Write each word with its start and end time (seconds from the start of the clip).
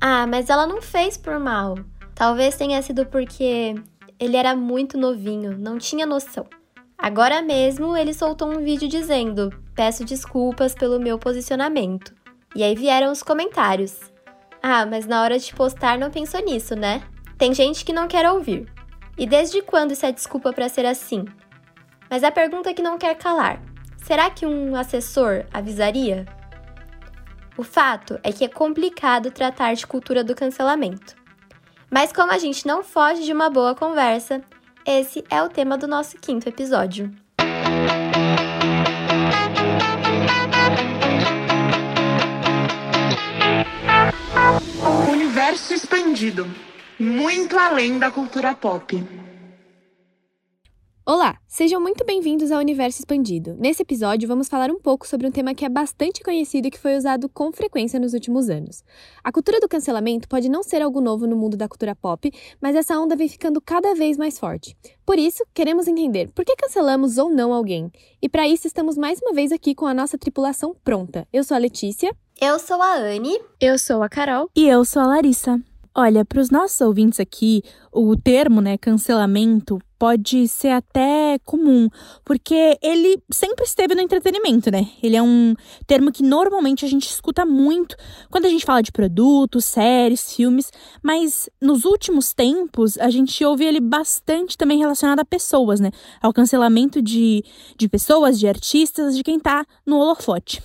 Ah, 0.00 0.26
mas 0.26 0.48
ela 0.48 0.66
não 0.66 0.80
fez 0.80 1.16
por 1.16 1.38
mal. 1.38 1.76
Talvez 2.14 2.56
tenha 2.56 2.80
sido 2.80 3.04
porque 3.06 3.74
ele 4.18 4.36
era 4.36 4.56
muito 4.56 4.96
novinho, 4.96 5.58
não 5.58 5.78
tinha 5.78 6.06
noção. 6.06 6.46
Agora 6.96 7.42
mesmo 7.42 7.96
ele 7.96 8.14
soltou 8.14 8.48
um 8.48 8.64
vídeo 8.64 8.88
dizendo: 8.88 9.50
Peço 9.74 10.04
desculpas 10.04 10.74
pelo 10.74 11.00
meu 11.00 11.18
posicionamento. 11.18 12.14
E 12.54 12.62
aí 12.62 12.74
vieram 12.74 13.12
os 13.12 13.22
comentários. 13.22 13.98
Ah, 14.62 14.84
mas 14.84 15.06
na 15.06 15.22
hora 15.22 15.38
de 15.38 15.54
postar 15.54 15.98
não 15.98 16.10
pensou 16.10 16.42
nisso, 16.44 16.74
né? 16.74 17.02
Tem 17.38 17.54
gente 17.54 17.84
que 17.84 17.92
não 17.92 18.08
quer 18.08 18.30
ouvir. 18.30 18.70
E 19.16 19.26
desde 19.26 19.62
quando 19.62 19.92
isso 19.92 20.04
é 20.04 20.12
desculpa 20.12 20.52
para 20.52 20.68
ser 20.68 20.84
assim? 20.84 21.24
Mas 22.10 22.24
a 22.24 22.30
pergunta 22.30 22.74
que 22.74 22.82
não 22.82 22.98
quer 22.98 23.14
calar: 23.16 23.62
será 24.02 24.30
que 24.30 24.44
um 24.44 24.74
assessor 24.76 25.46
avisaria? 25.52 26.26
O 27.60 27.62
fato 27.62 28.18
é 28.22 28.32
que 28.32 28.42
é 28.42 28.48
complicado 28.48 29.30
tratar 29.30 29.74
de 29.74 29.86
cultura 29.86 30.24
do 30.24 30.34
cancelamento. 30.34 31.14
Mas 31.90 32.10
como 32.10 32.32
a 32.32 32.38
gente 32.38 32.66
não 32.66 32.82
foge 32.82 33.22
de 33.22 33.34
uma 33.34 33.50
boa 33.50 33.74
conversa, 33.74 34.40
esse 34.86 35.22
é 35.28 35.42
o 35.42 35.48
tema 35.50 35.76
do 35.76 35.86
nosso 35.86 36.16
quinto 36.16 36.48
episódio. 36.48 37.14
Universo 45.12 45.74
expandido 45.74 46.46
muito 46.98 47.58
além 47.58 47.98
da 47.98 48.10
cultura 48.10 48.54
pop. 48.54 49.04
Olá, 51.12 51.36
sejam 51.48 51.80
muito 51.80 52.04
bem-vindos 52.04 52.52
ao 52.52 52.60
Universo 52.60 53.00
Expandido. 53.00 53.56
Nesse 53.58 53.82
episódio, 53.82 54.28
vamos 54.28 54.46
falar 54.46 54.70
um 54.70 54.78
pouco 54.78 55.08
sobre 55.08 55.26
um 55.26 55.32
tema 55.32 55.52
que 55.56 55.64
é 55.64 55.68
bastante 55.68 56.22
conhecido 56.22 56.68
e 56.68 56.70
que 56.70 56.78
foi 56.78 56.96
usado 56.96 57.28
com 57.28 57.50
frequência 57.50 57.98
nos 57.98 58.14
últimos 58.14 58.48
anos. 58.48 58.84
A 59.24 59.32
cultura 59.32 59.58
do 59.58 59.68
cancelamento 59.68 60.28
pode 60.28 60.48
não 60.48 60.62
ser 60.62 60.80
algo 60.80 61.00
novo 61.00 61.26
no 61.26 61.34
mundo 61.34 61.56
da 61.56 61.68
cultura 61.68 61.96
pop, 61.96 62.30
mas 62.60 62.76
essa 62.76 62.96
onda 62.96 63.16
vem 63.16 63.28
ficando 63.28 63.60
cada 63.60 63.92
vez 63.92 64.16
mais 64.16 64.38
forte. 64.38 64.76
Por 65.04 65.18
isso, 65.18 65.44
queremos 65.52 65.88
entender 65.88 66.30
por 66.32 66.44
que 66.44 66.54
cancelamos 66.54 67.18
ou 67.18 67.28
não 67.28 67.52
alguém. 67.52 67.90
E 68.22 68.28
para 68.28 68.46
isso, 68.46 68.68
estamos 68.68 68.96
mais 68.96 69.18
uma 69.20 69.32
vez 69.32 69.50
aqui 69.50 69.74
com 69.74 69.86
a 69.86 69.94
nossa 69.94 70.16
tripulação 70.16 70.76
pronta. 70.84 71.26
Eu 71.32 71.42
sou 71.42 71.56
a 71.56 71.58
Letícia. 71.58 72.14
Eu 72.40 72.56
sou 72.60 72.80
a 72.80 72.94
Anne. 72.94 73.36
Eu 73.60 73.80
sou 73.80 74.04
a 74.04 74.08
Carol. 74.08 74.48
E 74.54 74.68
eu 74.68 74.84
sou 74.84 75.02
a 75.02 75.06
Larissa. 75.06 75.60
Olha, 75.92 76.24
para 76.24 76.40
os 76.40 76.50
nossos 76.50 76.80
ouvintes 76.80 77.18
aqui, 77.18 77.64
o 77.92 78.16
termo, 78.16 78.60
né, 78.60 78.78
cancelamento, 78.78 79.80
pode 80.00 80.48
ser 80.48 80.70
até 80.70 81.38
comum, 81.44 81.86
porque 82.24 82.78
ele 82.82 83.22
sempre 83.30 83.66
esteve 83.66 83.94
no 83.94 84.00
entretenimento, 84.00 84.70
né? 84.70 84.88
Ele 85.02 85.14
é 85.14 85.22
um 85.22 85.54
termo 85.86 86.10
que 86.10 86.22
normalmente 86.22 86.86
a 86.86 86.88
gente 86.88 87.06
escuta 87.06 87.44
muito 87.44 87.94
quando 88.30 88.46
a 88.46 88.48
gente 88.48 88.64
fala 88.64 88.82
de 88.82 88.90
produtos, 88.90 89.66
séries, 89.66 90.32
filmes, 90.32 90.72
mas 91.02 91.50
nos 91.60 91.84
últimos 91.84 92.32
tempos 92.32 92.96
a 92.96 93.10
gente 93.10 93.44
ouve 93.44 93.66
ele 93.66 93.78
bastante 93.78 94.56
também 94.56 94.78
relacionado 94.78 95.20
a 95.20 95.24
pessoas, 95.24 95.80
né? 95.80 95.90
Ao 96.22 96.32
cancelamento 96.32 97.02
de, 97.02 97.44
de 97.76 97.86
pessoas, 97.86 98.38
de 98.38 98.48
artistas, 98.48 99.14
de 99.14 99.22
quem 99.22 99.38
tá 99.38 99.66
no 99.84 99.98
holofote. 99.98 100.62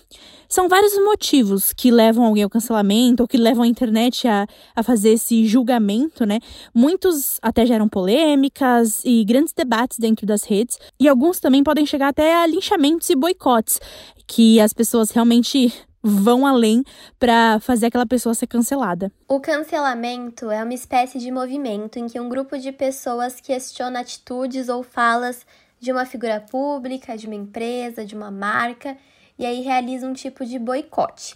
São 0.48 0.70
vários 0.70 0.94
motivos 1.03 1.73
que 1.73 1.92
levam 1.92 2.23
alguém 2.23 2.44
ao 2.44 2.50
cancelamento 2.50 3.23
ou 3.23 3.28
que 3.28 3.38
levam 3.38 3.64
a 3.64 3.68
internet 3.68 4.28
a, 4.28 4.48
a 4.76 4.84
fazer 4.84 5.09
esse 5.09 5.46
julgamento, 5.46 6.26
né? 6.26 6.40
Muitos 6.73 7.14
até 7.41 7.66
geram 7.66 7.88
polêmicas 7.88 9.02
e 9.03 9.23
grandes 9.25 9.53
debates 9.53 9.99
dentro 9.99 10.25
das 10.25 10.44
redes, 10.44 10.77
e 10.99 11.08
alguns 11.08 11.39
também 11.39 11.63
podem 11.63 11.85
chegar 11.85 12.09
até 12.09 12.35
a 12.35 12.47
linchamentos 12.47 13.09
e 13.09 13.16
boicotes, 13.16 13.80
que 14.27 14.59
as 14.59 14.73
pessoas 14.73 15.09
realmente 15.11 15.73
vão 16.02 16.45
além 16.45 16.83
para 17.17 17.59
fazer 17.59 17.88
aquela 17.88 18.05
pessoa 18.05 18.35
ser 18.35 18.45
cancelada. 18.45 19.11
O 19.27 19.39
cancelamento 19.39 20.52
é 20.52 20.63
uma 20.63 20.73
espécie 20.73 21.17
de 21.17 21.31
movimento 21.31 21.97
em 21.97 22.07
que 22.07 22.19
um 22.19 22.30
grupo 22.30 22.57
de 22.59 22.72
pessoas 22.72 23.41
questiona 23.41 24.02
atitudes 24.02 24.69
ou 24.69 24.83
falas 24.83 25.45
de 25.79 25.91
uma 25.91 26.05
figura 26.05 26.39
pública, 26.39 27.17
de 27.17 27.25
uma 27.25 27.35
empresa, 27.35 28.06
de 28.06 28.16
uma 28.16 28.29
marca 28.29 28.95
e 29.38 29.45
aí 29.45 29.61
realiza 29.61 30.07
um 30.07 30.13
tipo 30.13 30.45
de 30.45 30.57
boicote. 30.57 31.35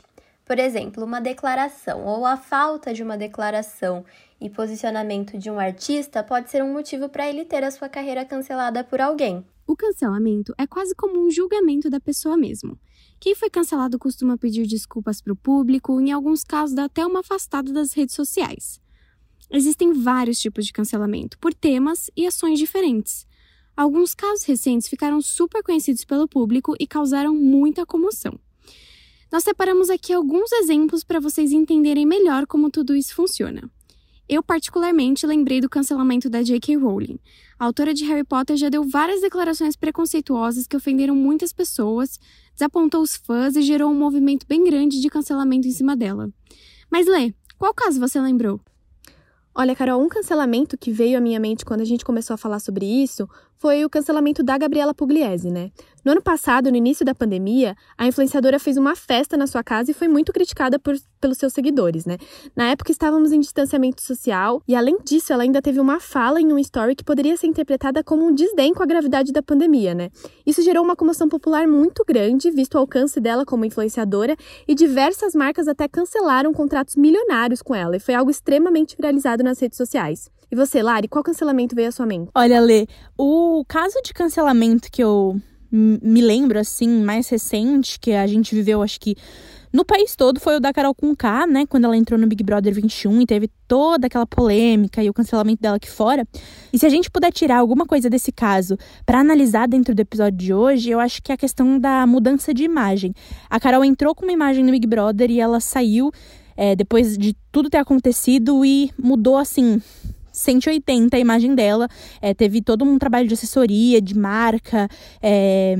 Por 0.49 0.57
exemplo, 0.57 1.05
uma 1.05 1.21
declaração 1.21 2.03
ou 2.07 2.25
a 2.25 2.35
falta 2.35 2.91
de 2.91 3.03
uma 3.03 3.15
declaração 3.15 4.03
e 4.41 4.49
posicionamento 4.49 5.37
de 5.37 5.47
um 5.47 5.59
artista 5.59 6.23
pode 6.23 6.49
ser 6.49 6.63
um 6.63 6.73
motivo 6.73 7.07
para 7.07 7.29
ele 7.29 7.45
ter 7.45 7.63
a 7.63 7.69
sua 7.69 7.87
carreira 7.87 8.25
cancelada 8.25 8.83
por 8.83 8.99
alguém. 8.99 9.45
O 9.67 9.75
cancelamento 9.75 10.51
é 10.57 10.65
quase 10.65 10.95
como 10.95 11.23
um 11.23 11.29
julgamento 11.29 11.87
da 11.87 11.99
pessoa 11.99 12.35
mesmo. 12.35 12.79
Quem 13.19 13.35
foi 13.35 13.47
cancelado 13.47 13.99
costuma 13.99 14.39
pedir 14.39 14.65
desculpas 14.65 15.21
para 15.21 15.33
o 15.33 15.35
público, 15.35 16.01
em 16.01 16.11
alguns 16.11 16.43
casos 16.43 16.75
dá 16.75 16.85
até 16.85 17.05
uma 17.05 17.19
afastada 17.19 17.71
das 17.71 17.93
redes 17.93 18.15
sociais. 18.15 18.81
Existem 19.51 19.93
vários 19.93 20.39
tipos 20.39 20.65
de 20.65 20.73
cancelamento, 20.73 21.37
por 21.37 21.53
temas 21.53 22.09
e 22.17 22.25
ações 22.25 22.57
diferentes. 22.57 23.27
Alguns 23.77 24.15
casos 24.15 24.45
recentes 24.45 24.87
ficaram 24.87 25.21
super 25.21 25.61
conhecidos 25.61 26.03
pelo 26.05 26.27
público 26.27 26.73
e 26.79 26.87
causaram 26.87 27.35
muita 27.35 27.85
comoção. 27.85 28.39
Nós 29.31 29.43
separamos 29.43 29.89
aqui 29.89 30.11
alguns 30.11 30.51
exemplos 30.51 31.03
para 31.03 31.19
vocês 31.19 31.51
entenderem 31.51 32.05
melhor 32.05 32.47
como 32.47 32.71
tudo 32.71 32.95
isso 32.95 33.13
funciona. 33.13 33.69
Eu, 34.27 34.43
particularmente, 34.43 35.25
lembrei 35.25 35.59
do 35.59 35.69
cancelamento 35.69 36.29
da 36.29 36.43
J.K. 36.43 36.77
Rowling. 36.77 37.19
A 37.57 37.65
autora 37.65 37.93
de 37.93 38.05
Harry 38.05 38.23
Potter 38.23 38.57
já 38.57 38.69
deu 38.69 38.83
várias 38.83 39.21
declarações 39.21 39.75
preconceituosas 39.75 40.67
que 40.67 40.77
ofenderam 40.77 41.15
muitas 41.15 41.51
pessoas, 41.51 42.19
desapontou 42.53 43.01
os 43.01 43.15
fãs 43.15 43.55
e 43.55 43.61
gerou 43.61 43.89
um 43.89 43.97
movimento 43.97 44.45
bem 44.47 44.63
grande 44.63 45.01
de 45.01 45.09
cancelamento 45.09 45.67
em 45.67 45.71
cima 45.71 45.95
dela. 45.95 46.31
Mas, 46.91 47.07
Lê, 47.07 47.33
qual 47.57 47.73
caso 47.73 47.99
você 47.99 48.19
lembrou? 48.19 48.59
Olha, 49.53 49.75
Carol, 49.75 50.01
um 50.01 50.07
cancelamento 50.07 50.77
que 50.77 50.91
veio 50.91 51.17
à 51.17 51.21
minha 51.21 51.39
mente 51.39 51.65
quando 51.65 51.81
a 51.81 51.85
gente 51.85 52.05
começou 52.05 52.33
a 52.33 52.37
falar 52.37 52.59
sobre 52.59 52.85
isso 52.85 53.27
foi 53.57 53.83
o 53.83 53.89
cancelamento 53.89 54.41
da 54.41 54.57
Gabriela 54.57 54.93
Pugliese, 54.93 55.49
né? 55.49 55.71
No 56.03 56.13
ano 56.13 56.21
passado, 56.21 56.71
no 56.71 56.77
início 56.77 57.05
da 57.05 57.13
pandemia, 57.13 57.75
a 57.97 58.07
influenciadora 58.07 58.57
fez 58.57 58.77
uma 58.77 58.95
festa 58.95 59.35
na 59.35 59.45
sua 59.45 59.63
casa 59.63 59.91
e 59.91 59.93
foi 59.93 60.07
muito 60.07 60.31
criticada 60.31 60.79
por, 60.79 60.95
pelos 61.19 61.37
seus 61.37 61.51
seguidores, 61.51 62.05
né? 62.05 62.17
Na 62.55 62.69
época 62.69 62.91
estávamos 62.91 63.31
em 63.31 63.39
distanciamento 63.39 64.01
social 64.01 64.63
e, 64.67 64.75
além 64.75 64.97
disso, 65.03 65.33
ela 65.33 65.43
ainda 65.43 65.61
teve 65.61 65.79
uma 65.79 65.99
fala 65.99 66.39
em 66.39 66.53
um 66.53 66.59
story 66.59 66.95
que 66.95 67.03
poderia 67.03 67.35
ser 67.35 67.47
interpretada 67.47 68.03
como 68.03 68.25
um 68.25 68.33
desdém 68.33 68.73
com 68.73 68.81
a 68.81 68.85
gravidade 68.85 69.33
da 69.33 69.41
pandemia, 69.41 69.93
né? 69.93 70.09
Isso 70.45 70.61
gerou 70.61 70.83
uma 70.83 70.95
comoção 70.95 71.27
popular 71.27 71.67
muito 71.67 72.03
grande, 72.07 72.49
visto 72.49 72.75
o 72.75 72.77
alcance 72.77 73.19
dela 73.19 73.45
como 73.45 73.65
influenciadora, 73.65 74.37
e 74.67 74.73
diversas 74.73 75.35
marcas 75.35 75.67
até 75.67 75.87
cancelaram 75.87 76.53
contratos 76.53 76.95
milionários 76.95 77.61
com 77.61 77.75
ela, 77.75 77.97
e 77.97 77.99
foi 77.99 78.13
algo 78.15 78.31
extremamente 78.31 78.95
viralizado 78.95 79.43
nas 79.43 79.59
redes 79.59 79.77
sociais. 79.77 80.29
E 80.51 80.55
você, 80.55 80.81
Lari, 80.81 81.07
qual 81.07 81.23
cancelamento 81.23 81.75
veio 81.75 81.89
à 81.89 81.91
sua 81.91 82.07
mente? 82.07 82.31
Olha, 82.33 82.59
Lê, 82.59 82.87
o 83.17 83.63
caso 83.67 84.01
de 84.03 84.13
cancelamento 84.13 84.89
que 84.91 85.03
eu 85.03 85.39
me 85.71 86.21
lembro, 86.21 86.59
assim, 86.59 86.87
mais 87.03 87.29
recente, 87.29 87.99
que 87.99 88.11
a 88.11 88.25
gente 88.27 88.55
viveu, 88.55 88.81
acho 88.81 88.99
que 88.99 89.15
no 89.71 89.85
país 89.85 90.15
todo, 90.15 90.39
foi 90.39 90.55
o 90.55 90.59
da 90.59 90.73
Carol 90.73 90.95
K, 91.15 91.45
né? 91.45 91.63
Quando 91.67 91.85
ela 91.85 91.95
entrou 91.95 92.19
no 92.19 92.25
Big 92.25 92.43
Brother 92.43 92.73
21 92.73 93.21
e 93.21 93.25
teve 93.27 93.49
toda 93.67 94.07
aquela 94.07 94.25
polêmica 94.25 95.03
e 95.03 95.09
o 95.09 95.13
cancelamento 95.13 95.61
dela 95.61 95.75
aqui 95.75 95.89
fora. 95.89 96.27
E 96.73 96.79
se 96.79 96.87
a 96.87 96.89
gente 96.89 97.09
puder 97.11 97.31
tirar 97.31 97.57
alguma 97.57 97.85
coisa 97.85 98.09
desse 98.09 98.31
caso 98.31 98.75
para 99.05 99.19
analisar 99.19 99.67
dentro 99.67 99.93
do 99.93 99.99
episódio 99.99 100.39
de 100.39 100.53
hoje, 100.53 100.89
eu 100.89 100.99
acho 100.99 101.21
que 101.21 101.31
é 101.31 101.35
a 101.35 101.37
questão 101.37 101.77
da 101.77 102.07
mudança 102.07 102.51
de 102.51 102.63
imagem. 102.63 103.13
A 103.47 103.59
Carol 103.59 103.85
entrou 103.85 104.15
com 104.15 104.25
uma 104.25 104.33
imagem 104.33 104.63
no 104.63 104.71
Big 104.71 104.87
Brother 104.87 105.29
e 105.29 105.39
ela 105.39 105.59
saiu 105.59 106.11
é, 106.57 106.75
depois 106.75 107.15
de 107.15 107.35
tudo 107.51 107.69
ter 107.69 107.77
acontecido 107.77 108.65
e 108.65 108.91
mudou 108.97 109.37
assim 109.37 109.79
180 110.39 111.15
a 111.15 111.19
imagem 111.19 111.53
dela. 111.53 111.87
É, 112.21 112.33
teve 112.33 112.61
todo 112.61 112.83
um 112.85 112.97
trabalho 112.97 113.27
de 113.27 113.33
assessoria, 113.33 114.01
de 114.01 114.17
marca, 114.17 114.87
é, 115.21 115.75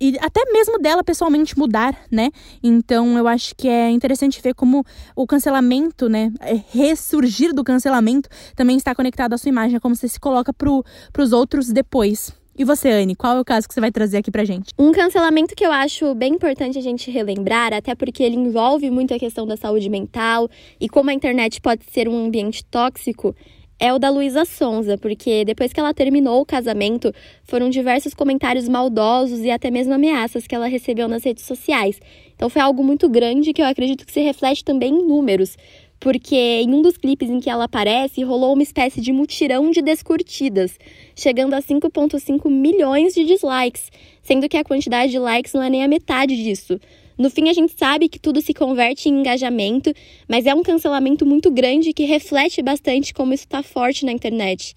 e 0.00 0.16
até 0.20 0.44
mesmo 0.52 0.78
dela 0.78 1.02
pessoalmente 1.02 1.58
mudar, 1.58 1.96
né? 2.10 2.30
Então 2.62 3.16
eu 3.16 3.26
acho 3.26 3.54
que 3.56 3.68
é 3.68 3.90
interessante 3.90 4.40
ver 4.42 4.54
como 4.54 4.84
o 5.16 5.26
cancelamento, 5.26 6.08
né? 6.08 6.32
É, 6.40 6.60
ressurgir 6.70 7.54
do 7.54 7.64
cancelamento 7.64 8.28
também 8.54 8.76
está 8.76 8.94
conectado 8.94 9.32
à 9.32 9.38
sua 9.38 9.48
imagem, 9.48 9.76
é 9.76 9.80
como 9.80 9.96
você 9.96 10.08
se 10.08 10.20
coloca 10.20 10.52
para 10.52 11.22
os 11.22 11.32
outros 11.32 11.68
depois. 11.72 12.32
E 12.54 12.64
você, 12.64 12.90
Anne, 12.90 13.16
qual 13.16 13.38
é 13.38 13.40
o 13.40 13.44
caso 13.44 13.66
que 13.66 13.72
você 13.72 13.80
vai 13.80 13.90
trazer 13.90 14.18
aqui 14.18 14.30
pra 14.30 14.44
gente? 14.44 14.74
Um 14.78 14.92
cancelamento 14.92 15.54
que 15.54 15.64
eu 15.64 15.72
acho 15.72 16.14
bem 16.14 16.34
importante 16.34 16.78
a 16.78 16.82
gente 16.82 17.10
relembrar, 17.10 17.72
até 17.72 17.94
porque 17.94 18.22
ele 18.22 18.36
envolve 18.36 18.90
muito 18.90 19.14
a 19.14 19.18
questão 19.18 19.46
da 19.46 19.56
saúde 19.56 19.88
mental 19.88 20.50
e 20.78 20.86
como 20.86 21.08
a 21.08 21.14
internet 21.14 21.62
pode 21.62 21.82
ser 21.90 22.08
um 22.08 22.26
ambiente 22.26 22.62
tóxico, 22.66 23.34
é 23.82 23.92
o 23.92 23.98
da 23.98 24.10
Luísa 24.10 24.44
Sonza, 24.44 24.96
porque 24.96 25.44
depois 25.44 25.72
que 25.72 25.80
ela 25.80 25.92
terminou 25.92 26.40
o 26.40 26.46
casamento, 26.46 27.12
foram 27.42 27.68
diversos 27.68 28.14
comentários 28.14 28.68
maldosos 28.68 29.40
e 29.40 29.50
até 29.50 29.72
mesmo 29.72 29.92
ameaças 29.92 30.46
que 30.46 30.54
ela 30.54 30.68
recebeu 30.68 31.08
nas 31.08 31.24
redes 31.24 31.44
sociais. 31.44 32.00
Então 32.36 32.48
foi 32.48 32.62
algo 32.62 32.84
muito 32.84 33.08
grande 33.08 33.52
que 33.52 33.60
eu 33.60 33.66
acredito 33.66 34.06
que 34.06 34.12
se 34.12 34.20
reflete 34.20 34.64
também 34.64 34.94
em 34.94 35.04
números, 35.04 35.56
porque 35.98 36.36
em 36.36 36.72
um 36.72 36.80
dos 36.80 36.96
clipes 36.96 37.28
em 37.28 37.40
que 37.40 37.50
ela 37.50 37.64
aparece, 37.64 38.22
rolou 38.22 38.52
uma 38.52 38.62
espécie 38.62 39.00
de 39.00 39.12
mutirão 39.12 39.68
de 39.72 39.82
descurtidas, 39.82 40.78
chegando 41.16 41.54
a 41.54 41.58
5,5 41.60 42.48
milhões 42.48 43.14
de 43.14 43.24
dislikes, 43.24 43.90
sendo 44.22 44.48
que 44.48 44.56
a 44.56 44.62
quantidade 44.62 45.10
de 45.10 45.18
likes 45.18 45.54
não 45.54 45.62
é 45.62 45.68
nem 45.68 45.82
a 45.82 45.88
metade 45.88 46.36
disso. 46.36 46.78
No 47.18 47.30
fim, 47.30 47.48
a 47.48 47.52
gente 47.52 47.74
sabe 47.76 48.08
que 48.08 48.18
tudo 48.18 48.40
se 48.40 48.54
converte 48.54 49.08
em 49.08 49.20
engajamento, 49.20 49.92
mas 50.28 50.46
é 50.46 50.54
um 50.54 50.62
cancelamento 50.62 51.26
muito 51.26 51.50
grande 51.50 51.92
que 51.92 52.04
reflete 52.04 52.62
bastante 52.62 53.12
como 53.12 53.34
isso 53.34 53.44
está 53.44 53.62
forte 53.62 54.04
na 54.04 54.12
internet. 54.12 54.74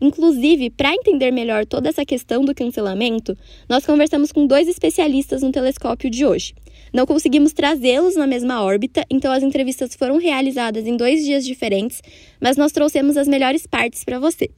Inclusive, 0.00 0.70
para 0.70 0.92
entender 0.92 1.30
melhor 1.30 1.64
toda 1.64 1.88
essa 1.88 2.04
questão 2.04 2.44
do 2.44 2.54
cancelamento, 2.54 3.36
nós 3.68 3.86
conversamos 3.86 4.30
com 4.30 4.46
dois 4.46 4.68
especialistas 4.68 5.42
no 5.42 5.50
telescópio 5.50 6.10
de 6.10 6.26
hoje. 6.26 6.54
Não 6.92 7.06
conseguimos 7.06 7.52
trazê-los 7.52 8.16
na 8.16 8.26
mesma 8.26 8.62
órbita, 8.62 9.04
então 9.10 9.32
as 9.32 9.42
entrevistas 9.42 9.94
foram 9.94 10.18
realizadas 10.18 10.86
em 10.86 10.96
dois 10.96 11.24
dias 11.24 11.44
diferentes, 11.44 12.02
mas 12.40 12.56
nós 12.56 12.72
trouxemos 12.72 13.16
as 13.16 13.26
melhores 13.26 13.66
partes 13.66 14.04
para 14.04 14.18
você. 14.18 14.50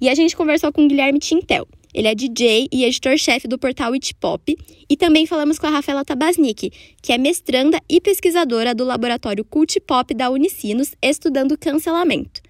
E 0.00 0.08
a 0.08 0.14
gente 0.14 0.36
conversou 0.36 0.72
com 0.72 0.88
Guilherme 0.88 1.18
Tintel. 1.18 1.68
Ele 1.94 2.08
é 2.08 2.14
DJ 2.14 2.68
e 2.72 2.84
editor-chefe 2.84 3.48
do 3.48 3.58
portal 3.58 3.92
It 3.92 4.14
Pop. 4.14 4.56
E 4.88 4.96
também 4.96 5.26
falamos 5.26 5.58
com 5.58 5.66
a 5.66 5.70
Rafaela 5.70 6.04
Tabasnik, 6.04 6.70
que 7.02 7.12
é 7.12 7.18
mestranda 7.18 7.80
e 7.88 8.00
pesquisadora 8.00 8.74
do 8.74 8.84
laboratório 8.84 9.44
Cult 9.44 9.80
Pop 9.80 10.14
da 10.14 10.30
Unicinos, 10.30 10.94
estudando 11.02 11.58
cancelamento. 11.58 12.40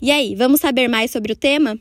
E 0.00 0.10
aí, 0.10 0.34
vamos 0.34 0.60
saber 0.60 0.88
mais 0.88 1.10
sobre 1.10 1.32
o 1.32 1.36
tema? 1.36 1.78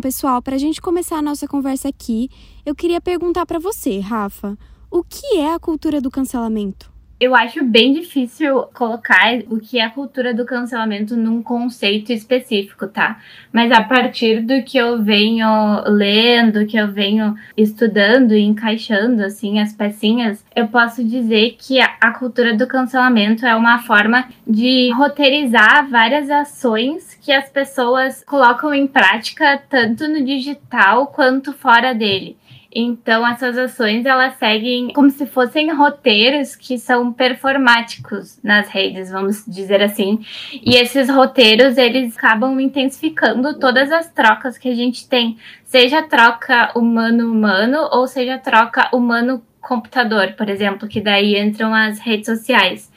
Bom, 0.00 0.02
pessoal, 0.02 0.40
para 0.40 0.56
a 0.56 0.58
gente 0.58 0.80
começar 0.80 1.18
a 1.18 1.22
nossa 1.22 1.46
conversa 1.46 1.90
aqui, 1.90 2.30
eu 2.64 2.74
queria 2.74 3.02
perguntar 3.02 3.44
para 3.44 3.58
você, 3.58 3.98
Rafa, 3.98 4.56
o 4.90 5.04
que 5.04 5.36
é 5.36 5.52
a 5.52 5.58
cultura 5.58 6.00
do 6.00 6.10
cancelamento? 6.10 6.89
Eu 7.20 7.34
acho 7.34 7.62
bem 7.62 7.92
difícil 7.92 8.62
colocar 8.72 9.34
o 9.50 9.60
que 9.60 9.78
é 9.78 9.84
a 9.84 9.90
cultura 9.90 10.32
do 10.32 10.46
cancelamento 10.46 11.14
num 11.14 11.42
conceito 11.42 12.10
específico, 12.14 12.88
tá? 12.88 13.20
Mas 13.52 13.70
a 13.70 13.82
partir 13.82 14.40
do 14.40 14.62
que 14.62 14.78
eu 14.78 15.02
venho 15.02 15.46
lendo, 15.86 16.64
que 16.64 16.78
eu 16.78 16.88
venho 16.88 17.34
estudando 17.54 18.32
e 18.32 18.40
encaixando, 18.40 19.22
assim, 19.22 19.60
as 19.60 19.70
pecinhas, 19.74 20.42
eu 20.56 20.68
posso 20.68 21.04
dizer 21.04 21.56
que 21.58 21.78
a 21.78 22.10
cultura 22.12 22.56
do 22.56 22.66
cancelamento 22.66 23.44
é 23.44 23.54
uma 23.54 23.80
forma 23.80 24.26
de 24.46 24.90
roteirizar 24.92 25.90
várias 25.90 26.30
ações 26.30 27.18
que 27.20 27.32
as 27.32 27.50
pessoas 27.50 28.24
colocam 28.24 28.72
em 28.72 28.86
prática, 28.86 29.60
tanto 29.68 30.08
no 30.08 30.24
digital 30.24 31.08
quanto 31.08 31.52
fora 31.52 31.92
dele. 31.92 32.39
Então 32.72 33.26
essas 33.26 33.58
ações 33.58 34.06
elas 34.06 34.34
seguem 34.34 34.92
como 34.92 35.10
se 35.10 35.26
fossem 35.26 35.74
roteiros 35.74 36.54
que 36.54 36.78
são 36.78 37.12
performáticos 37.12 38.38
nas 38.44 38.68
redes, 38.68 39.10
vamos 39.10 39.44
dizer 39.44 39.82
assim. 39.82 40.24
E 40.52 40.76
esses 40.76 41.10
roteiros 41.10 41.76
eles 41.76 42.16
acabam 42.16 42.60
intensificando 42.60 43.58
todas 43.58 43.90
as 43.90 44.08
trocas 44.12 44.56
que 44.56 44.68
a 44.68 44.74
gente 44.74 45.08
tem, 45.08 45.36
seja 45.64 46.02
troca 46.02 46.70
humano-humano 46.76 47.88
ou 47.90 48.06
seja 48.06 48.38
troca 48.38 48.88
humano-computador, 48.92 50.34
por 50.36 50.48
exemplo, 50.48 50.88
que 50.88 51.00
daí 51.00 51.36
entram 51.36 51.74
as 51.74 51.98
redes 51.98 52.26
sociais. 52.26 52.90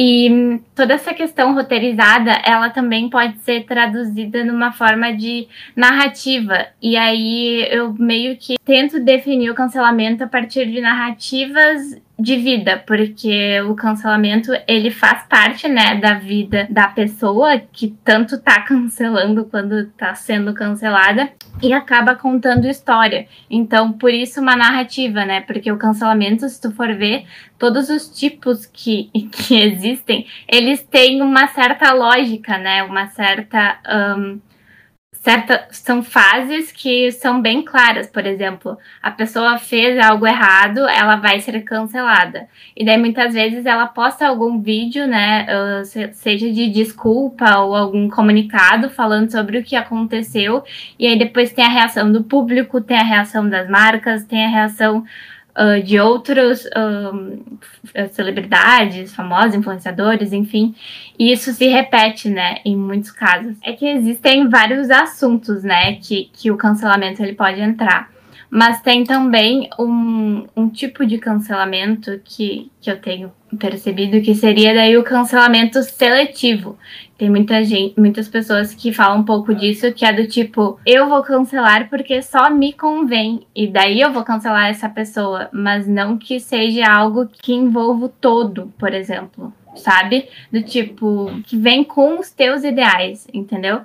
E 0.00 0.60
toda 0.76 0.94
essa 0.94 1.12
questão 1.12 1.54
roteirizada, 1.54 2.30
ela 2.44 2.70
também 2.70 3.10
pode 3.10 3.36
ser 3.40 3.64
traduzida 3.64 4.44
numa 4.44 4.70
forma 4.70 5.12
de 5.12 5.48
narrativa. 5.74 6.68
E 6.80 6.96
aí 6.96 7.66
eu 7.68 7.92
meio 7.94 8.36
que 8.36 8.54
tento 8.64 9.00
definir 9.00 9.50
o 9.50 9.56
cancelamento 9.56 10.22
a 10.22 10.28
partir 10.28 10.70
de 10.70 10.80
narrativas 10.80 12.00
de 12.18 12.36
vida, 12.36 12.82
porque 12.84 13.60
o 13.62 13.74
cancelamento 13.76 14.50
ele 14.66 14.90
faz 14.90 15.22
parte, 15.28 15.68
né, 15.68 15.94
da 15.94 16.14
vida 16.14 16.66
da 16.68 16.88
pessoa 16.88 17.58
que 17.58 17.96
tanto 18.04 18.40
tá 18.40 18.60
cancelando 18.62 19.44
quando 19.44 19.86
tá 19.90 20.14
sendo 20.16 20.52
cancelada 20.52 21.30
e 21.62 21.72
acaba 21.72 22.16
contando 22.16 22.66
história. 22.66 23.28
Então, 23.48 23.92
por 23.92 24.12
isso 24.12 24.40
uma 24.40 24.56
narrativa, 24.56 25.24
né? 25.24 25.40
Porque 25.40 25.70
o 25.70 25.78
cancelamento, 25.78 26.48
se 26.48 26.60
tu 26.60 26.72
for 26.72 26.94
ver, 26.94 27.24
todos 27.58 27.88
os 27.88 28.08
tipos 28.08 28.66
que, 28.66 29.10
que 29.30 29.60
existem, 29.60 30.26
eles 30.48 30.82
têm 30.82 31.22
uma 31.22 31.46
certa 31.48 31.92
lógica, 31.92 32.58
né? 32.58 32.82
Uma 32.82 33.08
certa 33.08 33.78
um, 34.16 34.40
certa, 35.28 35.68
são 35.70 36.02
fases 36.02 36.72
que 36.72 37.12
são 37.12 37.42
bem 37.42 37.62
claras. 37.62 38.06
Por 38.06 38.24
exemplo, 38.24 38.78
a 39.02 39.10
pessoa 39.10 39.58
fez 39.58 39.98
algo 39.98 40.26
errado, 40.26 40.88
ela 40.88 41.16
vai 41.16 41.38
ser 41.40 41.60
cancelada. 41.64 42.48
E 42.74 42.82
daí 42.82 42.96
muitas 42.96 43.34
vezes 43.34 43.66
ela 43.66 43.86
posta 43.86 44.26
algum 44.26 44.58
vídeo, 44.58 45.06
né, 45.06 45.46
seja 46.12 46.50
de 46.50 46.70
desculpa 46.70 47.58
ou 47.58 47.76
algum 47.76 48.08
comunicado 48.08 48.88
falando 48.88 49.30
sobre 49.30 49.58
o 49.58 49.62
que 49.62 49.76
aconteceu. 49.76 50.64
E 50.98 51.06
aí 51.06 51.18
depois 51.18 51.52
tem 51.52 51.64
a 51.64 51.68
reação 51.68 52.10
do 52.10 52.24
público, 52.24 52.80
tem 52.80 52.96
a 52.96 53.04
reação 53.04 53.46
das 53.46 53.68
marcas, 53.68 54.24
tem 54.24 54.46
a 54.46 54.48
reação 54.48 55.04
uh, 55.58 55.82
de 55.82 55.98
outros 55.98 56.64
uh, 56.66 58.08
celebridades, 58.12 59.14
famosos, 59.14 59.56
influenciadores, 59.56 60.32
enfim. 60.32 60.74
E 61.18 61.32
isso 61.32 61.52
se 61.52 61.66
repete, 61.66 62.30
né, 62.30 62.58
em 62.64 62.76
muitos 62.76 63.10
casos. 63.10 63.56
É 63.62 63.72
que 63.72 63.86
existem 63.86 64.48
vários 64.48 64.88
assuntos, 64.90 65.64
né, 65.64 65.96
que, 65.96 66.30
que 66.32 66.50
o 66.50 66.56
cancelamento 66.56 67.22
ele 67.22 67.34
pode 67.34 67.60
entrar. 67.60 68.10
Mas 68.50 68.80
tem 68.80 69.04
também 69.04 69.68
um, 69.78 70.46
um 70.56 70.68
tipo 70.70 71.04
de 71.04 71.18
cancelamento 71.18 72.18
que, 72.24 72.70
que 72.80 72.90
eu 72.90 72.98
tenho 72.98 73.30
percebido 73.56 74.20
que 74.20 74.34
seria 74.34 74.74
daí 74.74 74.96
o 74.96 75.04
cancelamento 75.04 75.82
seletivo. 75.82 76.78
Tem 77.16 77.28
muita 77.28 77.64
gente, 77.64 77.98
muitas 77.98 78.28
pessoas 78.28 78.74
que 78.74 78.92
falam 78.92 79.20
um 79.20 79.24
pouco 79.24 79.54
disso, 79.54 79.92
que 79.92 80.04
é 80.04 80.12
do 80.12 80.26
tipo, 80.28 80.78
eu 80.86 81.08
vou 81.08 81.22
cancelar 81.22 81.88
porque 81.88 82.22
só 82.22 82.48
me 82.48 82.72
convém, 82.72 83.46
e 83.54 83.66
daí 83.66 84.00
eu 84.00 84.12
vou 84.12 84.22
cancelar 84.22 84.68
essa 84.68 84.88
pessoa, 84.88 85.48
mas 85.52 85.86
não 85.86 86.16
que 86.16 86.38
seja 86.38 86.86
algo 86.86 87.26
que 87.26 87.52
envolva 87.52 88.06
o 88.06 88.08
todo, 88.08 88.72
por 88.78 88.94
exemplo, 88.94 89.52
sabe? 89.74 90.28
Do 90.52 90.62
tipo, 90.62 91.30
que 91.44 91.56
vem 91.56 91.82
com 91.82 92.20
os 92.20 92.30
teus 92.30 92.62
ideais, 92.62 93.26
entendeu? 93.34 93.80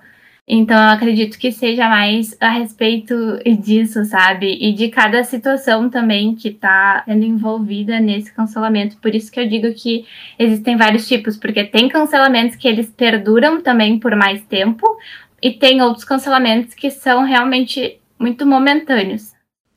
Então 0.45 0.75
eu 0.75 0.89
acredito 0.89 1.39
que 1.39 1.53
seja 1.53 1.87
mais 1.87 2.35
a 2.39 2.49
respeito 2.49 3.15
disso, 3.61 4.03
sabe? 4.03 4.57
E 4.59 4.73
de 4.73 4.89
cada 4.89 5.23
situação 5.23 5.89
também 5.89 6.35
que 6.35 6.51
tá 6.51 7.01
sendo 7.05 7.23
envolvida 7.23 7.99
nesse 7.99 8.33
cancelamento. 8.33 8.97
Por 8.97 9.15
isso 9.15 9.31
que 9.31 9.39
eu 9.39 9.47
digo 9.47 9.73
que 9.73 10.05
existem 10.37 10.75
vários 10.75 11.07
tipos, 11.07 11.37
porque 11.37 11.63
tem 11.63 11.87
cancelamentos 11.87 12.57
que 12.57 12.67
eles 12.67 12.89
perduram 12.89 13.61
também 13.61 13.97
por 13.97 14.15
mais 14.17 14.41
tempo, 14.45 14.85
e 15.41 15.51
tem 15.51 15.81
outros 15.81 16.05
cancelamentos 16.05 16.73
que 16.73 16.89
são 16.89 17.23
realmente 17.23 17.99
muito 18.19 18.45
momentâneos. 18.45 19.33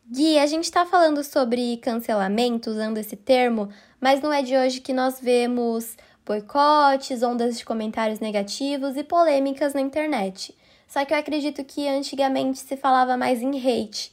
Gui, 0.08 0.38
a 0.38 0.46
gente 0.46 0.64
está 0.64 0.87
falando 0.87 1.25
sobre 1.25 1.76
cancelamento 1.78 2.70
usando 2.70 2.99
esse 2.99 3.16
termo, 3.16 3.68
mas 4.00 4.20
não 4.20 4.32
é 4.32 4.42
de 4.42 4.56
hoje 4.56 4.80
que 4.80 4.92
nós 4.92 5.20
vemos 5.20 5.96
boicotes, 6.26 7.23
ondas 7.23 7.56
de 7.56 7.64
comentários 7.64 8.18
negativos 8.18 8.97
e 8.97 9.04
polêmicas 9.04 9.73
na 9.73 9.80
internet. 9.80 10.54
Só 10.88 11.04
que 11.04 11.14
eu 11.14 11.18
acredito 11.18 11.64
que 11.64 11.88
antigamente 11.88 12.59
se 12.59 12.76
falava 12.76 13.16
mais 13.16 13.40
em 13.40 13.56
hate. 13.56 14.12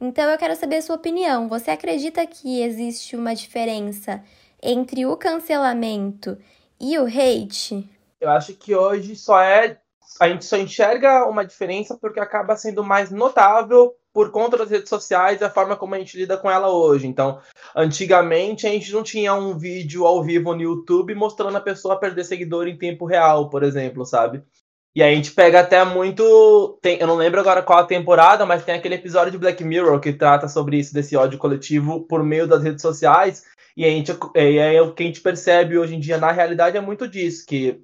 Então 0.00 0.28
eu 0.28 0.36
quero 0.36 0.56
saber 0.56 0.76
a 0.76 0.82
sua 0.82 0.96
opinião. 0.96 1.48
Você 1.48 1.70
acredita 1.70 2.26
que 2.26 2.60
existe 2.60 3.14
uma 3.14 3.34
diferença 3.34 4.22
entre 4.60 5.06
o 5.06 5.16
cancelamento 5.16 6.36
e 6.80 6.98
o 6.98 7.06
hate? 7.06 7.88
Eu 8.20 8.30
acho 8.30 8.54
que 8.54 8.74
hoje 8.74 9.14
só 9.14 9.40
é. 9.40 9.78
A 10.20 10.28
gente 10.28 10.44
só 10.44 10.56
enxerga 10.56 11.26
uma 11.26 11.44
diferença 11.44 11.96
porque 11.96 12.20
acaba 12.20 12.56
sendo 12.56 12.82
mais 12.82 13.10
notável 13.10 13.94
por 14.12 14.30
conta 14.30 14.56
das 14.56 14.70
redes 14.70 14.88
sociais 14.88 15.40
e 15.40 15.44
a 15.44 15.50
forma 15.50 15.76
como 15.76 15.94
a 15.94 15.98
gente 15.98 16.16
lida 16.16 16.36
com 16.36 16.50
ela 16.50 16.68
hoje. 16.68 17.06
Então, 17.06 17.40
antigamente 17.74 18.66
a 18.66 18.70
gente 18.70 18.92
não 18.92 19.02
tinha 19.02 19.34
um 19.34 19.56
vídeo 19.56 20.06
ao 20.06 20.22
vivo 20.22 20.54
no 20.54 20.62
YouTube 20.62 21.14
mostrando 21.14 21.56
a 21.56 21.60
pessoa 21.60 21.98
perder 21.98 22.24
seguidor 22.24 22.68
em 22.68 22.76
tempo 22.76 23.06
real, 23.06 23.48
por 23.48 23.62
exemplo, 23.62 24.04
sabe? 24.04 24.42
E 24.94 25.02
a 25.02 25.08
gente 25.08 25.32
pega 25.32 25.60
até 25.60 25.82
muito. 25.84 26.78
Tem, 26.82 26.98
eu 27.00 27.06
não 27.06 27.16
lembro 27.16 27.40
agora 27.40 27.62
qual 27.62 27.78
a 27.78 27.86
temporada, 27.86 28.44
mas 28.44 28.64
tem 28.64 28.74
aquele 28.74 28.96
episódio 28.96 29.32
de 29.32 29.38
Black 29.38 29.64
Mirror 29.64 29.98
que 30.00 30.12
trata 30.12 30.48
sobre 30.48 30.78
isso, 30.78 30.92
desse 30.92 31.16
ódio 31.16 31.38
coletivo 31.38 32.06
por 32.06 32.22
meio 32.22 32.46
das 32.46 32.62
redes 32.62 32.82
sociais. 32.82 33.44
E 33.74 33.86
a 33.86 33.88
gente, 33.88 34.12
e 34.34 34.60
aí, 34.60 34.78
o 34.80 34.92
que 34.92 35.02
a 35.02 35.06
gente 35.06 35.22
percebe 35.22 35.78
hoje 35.78 35.94
em 35.94 36.00
dia 36.00 36.18
na 36.18 36.30
realidade 36.30 36.76
é 36.76 36.80
muito 36.80 37.08
disso, 37.08 37.46
que 37.46 37.80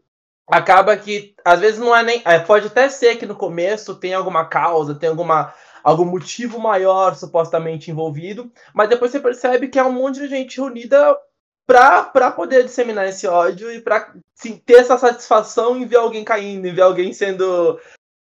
acaba 0.47 0.95
que 0.99 1.35
às 1.43 1.61
vezes 1.61 1.79
não 1.79 1.97
é 1.97 2.03
nem. 2.03 2.23
É, 2.27 2.39
pode 2.39 2.67
até 2.67 2.91
ser 2.91 3.17
que 3.17 3.25
no 3.25 3.35
começo 3.35 3.95
tem 3.95 4.13
alguma 4.13 4.45
causa, 4.45 4.95
tem 4.95 5.09
alguma 5.09 5.55
algum 5.89 6.05
motivo 6.05 6.59
maior 6.59 7.15
supostamente 7.15 7.91
envolvido, 7.91 8.53
mas 8.75 8.89
depois 8.89 9.11
você 9.11 9.19
percebe 9.19 9.69
que 9.69 9.79
é 9.79 9.85
um 9.85 9.93
monte 9.93 10.21
de 10.21 10.29
gente 10.29 10.61
reunida 10.61 11.17
para 11.67 12.31
poder 12.31 12.65
disseminar 12.65 13.09
esse 13.09 13.27
ódio 13.27 13.73
e 13.73 13.81
para 13.81 14.15
ter 14.65 14.75
essa 14.75 14.99
satisfação 14.99 15.77
em 15.77 15.87
ver 15.87 15.97
alguém 15.97 16.25
caindo, 16.25 16.67
em 16.67 16.75
ver 16.75 16.83
alguém 16.83 17.13
sendo 17.13 17.79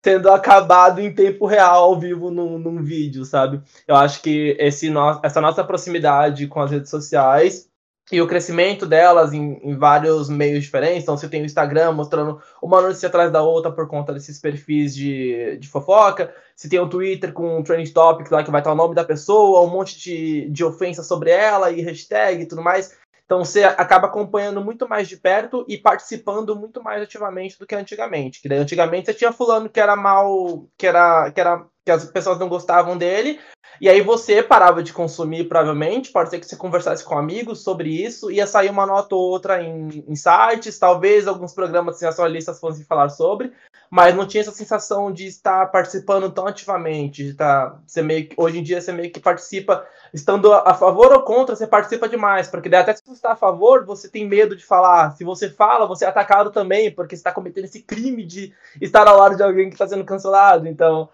sendo 0.04 0.30
acabado 0.30 1.00
em 1.00 1.12
tempo 1.12 1.44
real 1.44 1.82
ao 1.82 1.98
vivo 1.98 2.30
num, 2.30 2.56
num 2.56 2.82
vídeo, 2.82 3.24
sabe? 3.24 3.60
Eu 3.86 3.96
acho 3.96 4.22
que 4.22 4.56
esse 4.58 4.88
no, 4.88 5.20
essa 5.24 5.40
nossa 5.40 5.64
proximidade 5.64 6.46
com 6.46 6.60
as 6.60 6.70
redes 6.70 6.90
sociais 6.90 7.68
e 8.10 8.20
o 8.22 8.26
crescimento 8.26 8.86
delas 8.86 9.32
em, 9.32 9.60
em, 9.62 9.76
vários 9.76 10.28
meios 10.28 10.64
diferentes. 10.64 11.02
Então, 11.02 11.16
você 11.16 11.28
tem 11.28 11.42
o 11.42 11.44
Instagram 11.44 11.92
mostrando 11.92 12.40
uma 12.62 12.80
notícia 12.80 13.08
atrás 13.08 13.30
da 13.30 13.42
outra 13.42 13.70
por 13.70 13.86
conta 13.86 14.12
desses 14.12 14.40
perfis 14.40 14.94
de, 14.94 15.58
de 15.58 15.68
fofoca. 15.68 16.34
Você 16.56 16.68
tem 16.68 16.78
o 16.78 16.88
Twitter 16.88 17.32
com 17.32 17.58
um 17.58 17.62
trending 17.62 17.92
topic 17.92 18.30
lá 18.30 18.42
que 18.42 18.50
vai 18.50 18.60
estar 18.60 18.72
o 18.72 18.76
nome 18.76 18.94
da 18.94 19.04
pessoa, 19.04 19.60
um 19.60 19.70
monte 19.70 19.98
de, 19.98 20.48
de 20.50 20.64
ofensa 20.64 21.02
sobre 21.02 21.30
ela 21.30 21.70
e 21.70 21.82
hashtag 21.82 22.42
e 22.42 22.46
tudo 22.46 22.62
mais. 22.62 22.96
Então 23.28 23.44
você 23.44 23.62
acaba 23.62 24.06
acompanhando 24.06 24.64
muito 24.64 24.88
mais 24.88 25.06
de 25.06 25.14
perto 25.18 25.62
e 25.68 25.76
participando 25.76 26.56
muito 26.56 26.82
mais 26.82 27.02
ativamente 27.02 27.58
do 27.58 27.66
que 27.66 27.74
antigamente. 27.74 28.40
Que 28.40 28.48
daí, 28.48 28.56
antigamente 28.56 29.04
você 29.04 29.12
tinha 29.12 29.30
fulano 29.34 29.68
que 29.68 29.78
era 29.78 29.94
mal, 29.94 30.66
que 30.78 30.86
era, 30.86 31.30
que 31.30 31.38
era 31.38 31.66
que 31.88 31.92
as 31.92 32.04
pessoas 32.04 32.38
não 32.38 32.50
gostavam 32.50 32.98
dele, 32.98 33.40
e 33.80 33.88
aí 33.88 34.02
você 34.02 34.42
parava 34.42 34.82
de 34.82 34.92
consumir, 34.92 35.44
provavelmente, 35.44 36.12
pode 36.12 36.28
ser 36.28 36.38
que 36.38 36.46
você 36.46 36.54
conversasse 36.54 37.02
com 37.02 37.16
amigos 37.16 37.62
sobre 37.62 37.88
isso, 37.88 38.30
ia 38.30 38.46
sair 38.46 38.68
uma 38.68 38.84
nota 38.84 39.14
ou 39.14 39.22
outra 39.22 39.62
em, 39.62 40.04
em 40.06 40.14
sites, 40.14 40.78
talvez 40.78 41.26
alguns 41.26 41.54
programas 41.54 41.98
sensacionalistas 41.98 42.60
fossem 42.60 42.84
falar 42.84 43.08
sobre, 43.08 43.52
mas 43.90 44.14
não 44.14 44.26
tinha 44.26 44.42
essa 44.42 44.50
sensação 44.50 45.10
de 45.10 45.26
estar 45.26 45.64
participando 45.70 46.30
tão 46.30 46.46
ativamente, 46.46 47.24
de 47.24 47.30
estar, 47.30 47.80
você 47.86 48.02
meio 48.02 48.28
que, 48.28 48.34
hoje 48.36 48.58
em 48.58 48.62
dia 48.62 48.82
você 48.82 48.92
meio 48.92 49.10
que 49.10 49.20
participa, 49.20 49.86
estando 50.12 50.52
a 50.52 50.74
favor 50.74 51.10
ou 51.10 51.22
contra, 51.22 51.56
você 51.56 51.66
participa 51.66 52.06
demais, 52.06 52.48
porque 52.48 52.74
até 52.74 52.94
se 52.94 53.02
você 53.02 53.12
está 53.12 53.32
a 53.32 53.36
favor, 53.36 53.86
você 53.86 54.10
tem 54.10 54.28
medo 54.28 54.54
de 54.54 54.64
falar, 54.64 55.12
se 55.12 55.24
você 55.24 55.48
fala, 55.48 55.86
você 55.86 56.04
é 56.04 56.08
atacado 56.08 56.50
também, 56.50 56.90
porque 56.90 57.16
você 57.16 57.20
está 57.20 57.32
cometendo 57.32 57.64
esse 57.64 57.80
crime 57.80 58.26
de 58.26 58.52
estar 58.78 59.08
ao 59.08 59.16
lado 59.16 59.36
de 59.36 59.42
alguém 59.42 59.70
que 59.70 59.76
está 59.76 59.88
sendo 59.88 60.04
cancelado, 60.04 60.68
então 60.68 61.08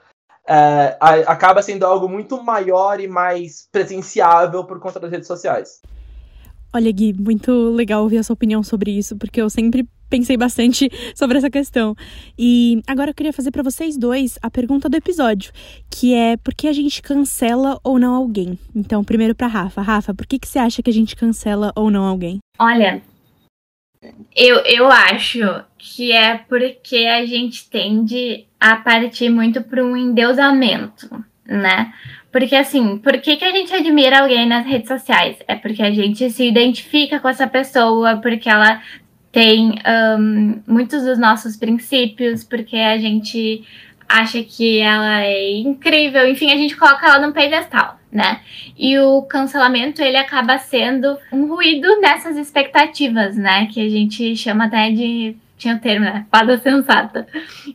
é, 0.49 0.97
acaba 1.27 1.63
sendo 1.63 1.85
algo 1.85 2.09
muito 2.09 2.43
maior 2.43 3.01
e 3.01 3.09
mais 3.09 3.69
presenciável 3.71 4.65
por 4.65 4.79
conta 4.79 5.01
das 5.01 5.11
redes 5.11 5.27
sociais. 5.27 5.81
Olha, 6.73 6.91
Gui, 6.91 7.13
muito 7.13 7.71
legal 7.71 8.03
ouvir 8.03 8.19
a 8.19 8.23
sua 8.23 8.35
opinião 8.35 8.63
sobre 8.63 8.91
isso, 8.91 9.17
porque 9.17 9.41
eu 9.41 9.49
sempre 9.49 9.89
pensei 10.11 10.37
bastante 10.37 10.91
sobre 11.15 11.39
essa 11.39 11.49
questão. 11.49 11.95
E 12.39 12.83
agora 12.87 13.11
eu 13.11 13.15
queria 13.15 13.33
fazer 13.33 13.51
para 13.51 13.63
vocês 13.63 13.97
dois 13.97 14.39
a 14.43 14.51
pergunta 14.51 14.89
do 14.89 14.97
episódio, 14.97 15.53
que 15.89 16.15
é 16.15 16.37
por 16.37 16.53
que 16.53 16.67
a 16.67 16.73
gente 16.73 17.01
cancela 17.01 17.79
ou 17.85 17.99
não 17.99 18.15
alguém? 18.15 18.59
Então, 18.75 19.05
primeiro 19.05 19.35
para 19.35 19.47
Rafa. 19.47 19.83
Rafa, 19.83 20.13
por 20.13 20.27
que, 20.27 20.39
que 20.39 20.49
você 20.49 20.59
acha 20.59 20.83
que 20.83 20.91
a 20.91 20.93
gente 20.93 21.15
cancela 21.15 21.73
ou 21.77 21.91
não 21.91 22.05
alguém? 22.05 22.39
Olha, 22.59 23.01
eu, 24.35 24.57
eu 24.65 24.91
acho 24.91 25.41
que 25.79 26.13
é 26.13 26.39
porque 26.49 27.07
a 27.07 27.25
gente 27.27 27.69
tende 27.69 28.47
a 28.61 28.77
partir 28.77 29.29
muito 29.29 29.63
para 29.63 29.85
um 29.85 29.97
endeusamento, 29.97 31.25
né? 31.47 31.93
Porque 32.33 32.57
assim, 32.57 32.99
por 32.99 33.13
que, 33.19 33.37
que 33.37 33.45
a 33.45 33.53
gente 33.53 33.73
admira 33.73 34.21
alguém 34.21 34.47
nas 34.47 34.67
redes 34.67 34.89
sociais? 34.89 35.37
É 35.47 35.55
porque 35.55 35.83
a 35.83 35.91
gente 35.93 36.29
se 36.31 36.49
identifica 36.49 37.21
com 37.21 37.29
essa 37.29 37.47
pessoa, 37.47 38.17
porque 38.17 38.49
ela 38.49 38.83
tem 39.31 39.75
um, 40.19 40.63
muitos 40.67 41.05
dos 41.05 41.19
nossos 41.19 41.57
princípios, 41.57 42.43
porque 42.43 42.77
a 42.77 42.99
gente 42.99 43.65
acha 44.09 44.43
que 44.43 44.79
ela 44.81 45.23
é 45.23 45.59
incrível, 45.59 46.29
enfim, 46.29 46.53
a 46.53 46.57
gente 46.57 46.77
coloca 46.77 47.07
ela 47.07 47.25
num 47.27 47.33
pedestal, 47.33 47.99
né? 48.11 48.41
E 48.77 48.99
o 48.99 49.23
cancelamento 49.23 50.03
ele 50.03 50.17
acaba 50.17 50.59
sendo 50.59 51.17
um 51.33 51.47
ruído 51.47 52.01
nessas 52.01 52.37
expectativas, 52.37 53.37
né? 53.37 53.67
Que 53.67 53.85
a 53.85 53.89
gente 53.89 54.37
chama 54.37 54.65
até 54.65 54.91
de 54.91 55.37
tinha 55.57 55.77
o 55.77 55.79
termo, 55.79 56.05
né? 56.05 56.27
Fada 56.31 56.59
sensata. 56.59 57.27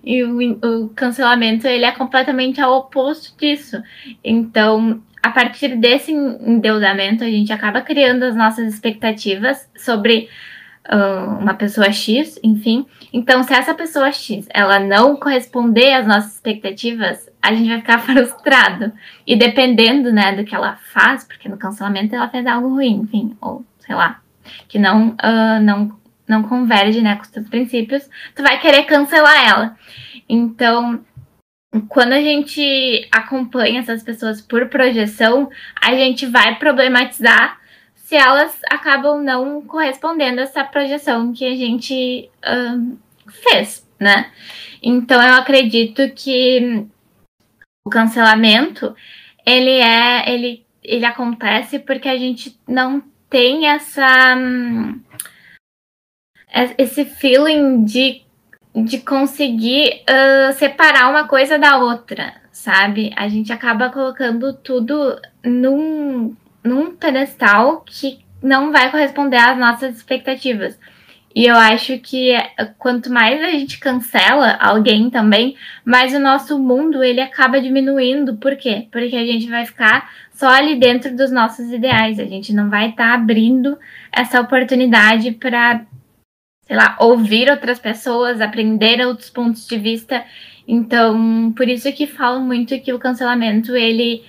E 0.03 0.23
o, 0.23 0.51
o 0.51 0.89
cancelamento 0.89 1.67
ele 1.67 1.85
é 1.85 1.91
completamente 1.91 2.61
ao 2.61 2.77
oposto 2.77 3.37
disso. 3.37 3.81
Então, 4.23 5.01
a 5.21 5.31
partir 5.31 5.75
desse 5.75 6.11
endeusamento, 6.11 7.23
a 7.23 7.29
gente 7.29 7.51
acaba 7.51 7.81
criando 7.81 8.23
as 8.23 8.35
nossas 8.35 8.73
expectativas 8.73 9.69
sobre 9.75 10.29
uma 11.41 11.53
pessoa 11.53 11.91
X, 11.91 12.39
enfim. 12.43 12.85
Então, 13.13 13.43
se 13.43 13.53
essa 13.53 13.73
pessoa 13.73 14.11
X 14.11 14.47
ela 14.49 14.79
não 14.79 15.15
corresponder 15.15 15.93
às 15.93 16.07
nossas 16.07 16.35
expectativas, 16.35 17.29
a 17.41 17.53
gente 17.53 17.69
vai 17.69 17.79
ficar 17.79 17.99
frustrado. 18.05 18.91
E 19.25 19.35
dependendo, 19.35 20.11
né, 20.11 20.35
do 20.35 20.43
que 20.43 20.55
ela 20.55 20.77
faz, 20.91 21.23
porque 21.23 21.49
no 21.49 21.57
cancelamento 21.57 22.15
ela 22.15 22.29
fez 22.29 22.45
algo 22.45 22.69
ruim, 22.69 23.01
enfim, 23.03 23.37
ou 23.41 23.65
sei 23.79 23.95
lá, 23.95 24.21
que 24.67 24.79
não 24.79 25.09
uh, 25.09 25.61
não 25.61 25.97
não 26.27 26.43
converge, 26.43 27.01
né, 27.01 27.15
com 27.15 27.23
os 27.23 27.29
teus 27.29 27.49
princípios, 27.49 28.07
tu 28.35 28.43
vai 28.43 28.59
querer 28.59 28.83
cancelar 28.83 29.47
ela. 29.47 29.75
Então, 30.29 31.03
quando 31.87 32.13
a 32.13 32.21
gente 32.21 33.07
acompanha 33.11 33.79
essas 33.79 34.03
pessoas 34.03 34.39
por 34.39 34.67
projeção, 34.69 35.49
a 35.81 35.95
gente 35.95 36.27
vai 36.27 36.55
problematizar 36.59 37.58
se 38.09 38.15
elas 38.15 38.59
acabam 38.71 39.21
não 39.21 39.61
correspondendo 39.61 40.39
a 40.39 40.43
essa 40.43 40.63
projeção 40.63 41.31
que 41.31 41.45
a 41.45 41.55
gente 41.55 42.27
uh, 42.43 42.97
fez, 43.29 43.87
né? 43.99 44.31
Então 44.81 45.21
eu 45.21 45.35
acredito 45.35 46.09
que 46.15 46.87
o 47.85 47.89
cancelamento 47.91 48.95
ele 49.45 49.77
é 49.79 50.27
ele 50.27 50.65
ele 50.83 51.05
acontece 51.05 51.77
porque 51.77 52.09
a 52.09 52.17
gente 52.17 52.59
não 52.67 52.99
tem 53.29 53.67
essa 53.67 54.35
um, 54.35 54.99
esse 56.79 57.05
feeling 57.05 57.85
de, 57.85 58.23
de 58.75 58.97
conseguir 59.01 60.01
uh, 60.09 60.51
separar 60.53 61.11
uma 61.11 61.27
coisa 61.27 61.59
da 61.59 61.77
outra, 61.77 62.33
sabe? 62.51 63.13
A 63.15 63.29
gente 63.29 63.53
acaba 63.53 63.91
colocando 63.91 64.51
tudo 64.51 65.21
num 65.45 66.35
num 66.63 66.95
pedestal 66.95 67.83
que 67.85 68.19
não 68.41 68.71
vai 68.71 68.89
corresponder 68.91 69.37
às 69.37 69.57
nossas 69.57 69.95
expectativas. 69.95 70.77
E 71.35 71.45
eu 71.45 71.55
acho 71.55 71.99
que 71.99 72.33
quanto 72.77 73.11
mais 73.11 73.41
a 73.41 73.51
gente 73.51 73.79
cancela 73.79 74.57
alguém 74.59 75.09
também, 75.09 75.55
mais 75.85 76.13
o 76.13 76.19
nosso 76.19 76.57
mundo 76.57 77.03
ele 77.03 77.21
acaba 77.21 77.61
diminuindo. 77.61 78.35
Por 78.37 78.55
quê? 78.55 78.87
Porque 78.91 79.15
a 79.15 79.25
gente 79.25 79.47
vai 79.47 79.65
ficar 79.65 80.09
só 80.31 80.47
ali 80.47 80.75
dentro 80.75 81.15
dos 81.15 81.31
nossos 81.31 81.71
ideais. 81.71 82.19
A 82.19 82.25
gente 82.25 82.51
não 82.51 82.69
vai 82.69 82.89
estar 82.89 83.09
tá 83.09 83.13
abrindo 83.13 83.77
essa 84.11 84.41
oportunidade 84.41 85.31
para, 85.33 85.85
sei 86.65 86.75
lá, 86.75 86.97
ouvir 86.99 87.49
outras 87.49 87.77
pessoas, 87.77 88.41
aprender 88.41 89.05
outros 89.05 89.29
pontos 89.29 89.67
de 89.67 89.77
vista. 89.77 90.25
Então, 90.67 91.53
por 91.55 91.67
isso 91.67 91.91
que 91.93 92.07
falo 92.07 92.39
muito 92.39 92.79
que 92.79 92.91
o 92.91 92.99
cancelamento 92.99 93.75
ele 93.75 94.23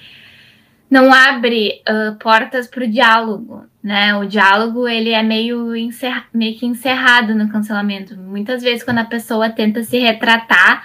não 0.90 1.14
abre 1.14 1.82
uh, 1.88 2.16
portas 2.16 2.66
para 2.66 2.82
o 2.82 2.90
diálogo, 2.90 3.64
né? 3.80 4.14
O 4.16 4.26
diálogo 4.26 4.88
ele 4.88 5.10
é 5.10 5.22
meio, 5.22 5.76
encer... 5.76 6.24
meio 6.34 6.58
que 6.58 6.66
encerrado 6.66 7.32
no 7.32 7.48
cancelamento. 7.48 8.16
Muitas 8.16 8.60
vezes 8.60 8.82
quando 8.82 8.98
a 8.98 9.04
pessoa 9.04 9.48
tenta 9.48 9.84
se 9.84 9.98
retratar, 9.98 10.84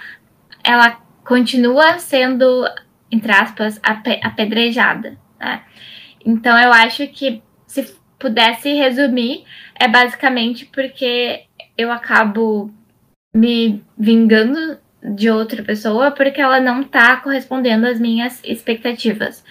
ela 0.62 1.00
continua 1.24 1.98
sendo, 1.98 2.64
entre 3.10 3.32
aspas, 3.32 3.80
apedrejada. 4.22 5.18
Né? 5.40 5.62
Então 6.24 6.56
eu 6.56 6.72
acho 6.72 7.08
que 7.08 7.42
se 7.66 7.96
pudesse 8.16 8.72
resumir, 8.74 9.44
é 9.74 9.88
basicamente 9.88 10.66
porque 10.66 11.42
eu 11.76 11.90
acabo 11.90 12.72
me 13.34 13.84
vingando 13.98 14.78
de 15.02 15.30
outra 15.30 15.62
pessoa 15.62 16.10
porque 16.10 16.40
ela 16.40 16.60
não 16.60 16.82
está 16.82 17.16
correspondendo 17.16 17.86
às 17.86 18.00
minhas 18.00 18.42
expectativas. 18.44 19.44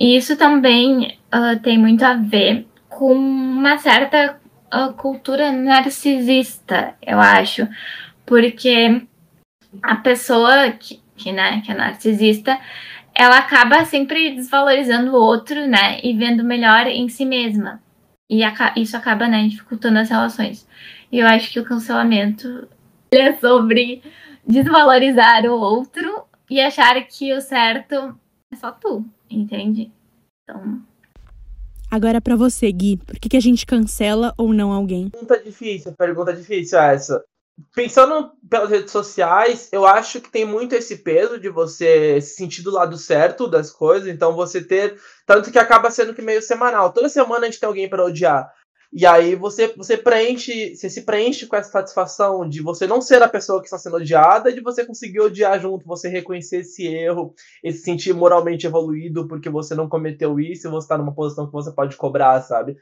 E 0.00 0.16
isso 0.16 0.34
também 0.34 1.18
uh, 1.26 1.60
tem 1.62 1.76
muito 1.76 2.02
a 2.02 2.14
ver 2.14 2.66
com 2.88 3.12
uma 3.12 3.76
certa 3.76 4.40
uh, 4.72 4.94
cultura 4.94 5.52
narcisista, 5.52 6.94
eu 7.06 7.20
acho. 7.20 7.68
Porque 8.24 9.06
a 9.82 9.96
pessoa 9.96 10.70
que, 10.70 11.02
que, 11.14 11.30
né, 11.30 11.60
que 11.60 11.70
é 11.70 11.74
narcisista, 11.74 12.58
ela 13.14 13.36
acaba 13.38 13.84
sempre 13.84 14.34
desvalorizando 14.34 15.12
o 15.12 15.20
outro, 15.20 15.66
né? 15.66 16.00
E 16.02 16.16
vendo 16.16 16.42
melhor 16.42 16.86
em 16.86 17.06
si 17.10 17.26
mesma. 17.26 17.82
E 18.30 18.40
isso 18.76 18.96
acaba, 18.96 19.28
né, 19.28 19.46
dificultando 19.48 19.98
as 19.98 20.08
relações. 20.08 20.66
E 21.12 21.18
eu 21.18 21.26
acho 21.26 21.52
que 21.52 21.60
o 21.60 21.64
cancelamento 21.64 22.66
é 23.12 23.34
sobre 23.34 24.02
desvalorizar 24.46 25.44
o 25.44 25.60
outro 25.60 26.24
e 26.48 26.58
achar 26.58 26.94
que 27.02 27.34
o 27.34 27.40
certo 27.42 28.18
é 28.50 28.56
só 28.56 28.70
tu 28.70 29.04
entende? 29.30 29.92
Então. 30.42 30.82
Agora 31.90 32.20
para 32.20 32.36
você, 32.36 32.70
Gui, 32.70 32.98
por 32.98 33.18
que, 33.18 33.28
que 33.28 33.36
a 33.36 33.40
gente 33.40 33.66
cancela 33.66 34.32
ou 34.36 34.52
não 34.52 34.72
alguém? 34.72 35.08
Pergunta 35.08 35.42
difícil, 35.42 35.92
pergunta 35.92 36.32
difícil 36.32 36.78
essa. 36.78 37.24
Pensando 37.74 38.32
pelas 38.48 38.70
redes 38.70 38.90
sociais, 38.90 39.68
eu 39.70 39.84
acho 39.84 40.20
que 40.20 40.30
tem 40.30 40.46
muito 40.46 40.74
esse 40.74 40.98
peso 40.98 41.38
de 41.38 41.50
você 41.50 42.20
se 42.20 42.36
sentir 42.36 42.62
do 42.62 42.70
lado 42.70 42.96
certo 42.96 43.46
das 43.46 43.70
coisas, 43.70 44.08
então 44.08 44.34
você 44.34 44.62
ter. 44.62 44.98
Tanto 45.26 45.50
que 45.50 45.58
acaba 45.58 45.90
sendo 45.90 46.14
que 46.14 46.22
meio 46.22 46.40
semanal. 46.40 46.92
Toda 46.92 47.08
semana 47.08 47.42
a 47.46 47.50
gente 47.50 47.60
tem 47.60 47.66
alguém 47.66 47.88
para 47.88 48.04
odiar. 48.04 48.50
E 48.92 49.06
aí 49.06 49.36
você, 49.36 49.68
você 49.76 49.96
preenche, 49.96 50.74
você 50.74 50.90
se 50.90 51.02
preenche 51.02 51.46
com 51.46 51.54
essa 51.54 51.70
satisfação 51.70 52.48
de 52.48 52.60
você 52.60 52.88
não 52.88 53.00
ser 53.00 53.22
a 53.22 53.28
pessoa 53.28 53.60
que 53.60 53.66
está 53.66 53.78
sendo 53.78 53.96
odiada 53.96 54.52
de 54.52 54.60
você 54.60 54.84
conseguir 54.84 55.20
odiar 55.20 55.60
junto, 55.60 55.86
você 55.86 56.08
reconhecer 56.08 56.58
esse 56.58 56.86
erro 56.86 57.32
e 57.62 57.72
se 57.72 57.82
sentir 57.82 58.12
moralmente 58.12 58.66
evoluído 58.66 59.28
porque 59.28 59.48
você 59.48 59.76
não 59.76 59.88
cometeu 59.88 60.40
isso 60.40 60.66
e 60.66 60.70
você 60.70 60.86
está 60.86 60.98
numa 60.98 61.14
posição 61.14 61.46
que 61.46 61.52
você 61.52 61.70
pode 61.70 61.96
cobrar, 61.96 62.40
sabe? 62.42 62.76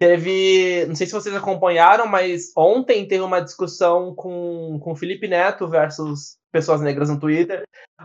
Teve. 0.00 0.84
Não 0.86 0.96
sei 0.96 1.06
se 1.06 1.12
vocês 1.12 1.32
acompanharam, 1.32 2.08
mas 2.08 2.50
ontem 2.56 3.06
teve 3.06 3.22
uma 3.22 3.38
discussão 3.38 4.12
com, 4.16 4.80
com 4.82 4.96
Felipe 4.96 5.28
Neto 5.28 5.68
versus 5.68 6.41
pessoas 6.52 6.80
negras 6.80 7.08
no 7.08 7.18
Twitter, 7.18 7.64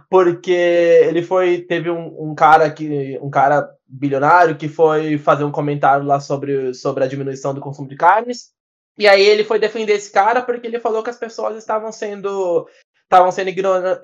porque 0.10 0.52
ele 0.52 1.22
foi. 1.22 1.62
Teve 1.62 1.92
um, 1.92 2.32
um 2.32 2.34
cara 2.34 2.72
que. 2.72 3.20
um 3.22 3.30
cara 3.30 3.70
bilionário 3.86 4.58
que 4.58 4.68
foi 4.68 5.18
fazer 5.18 5.44
um 5.44 5.52
comentário 5.52 6.06
lá 6.06 6.20
sobre, 6.20 6.74
sobre 6.74 7.04
a 7.04 7.08
diminuição 7.08 7.54
do 7.54 7.62
consumo 7.62 7.88
de 7.88 7.96
carnes. 7.96 8.52
E 8.98 9.08
aí 9.08 9.22
ele 9.22 9.44
foi 9.44 9.60
defender 9.60 9.94
esse 9.94 10.12
cara 10.12 10.42
porque 10.42 10.66
ele 10.66 10.80
falou 10.80 11.04
que 11.04 11.10
as 11.10 11.20
pessoas 11.20 11.56
estavam 11.56 11.92
sendo 11.92 12.68
estavam 13.08 13.32
sendo 13.32 13.50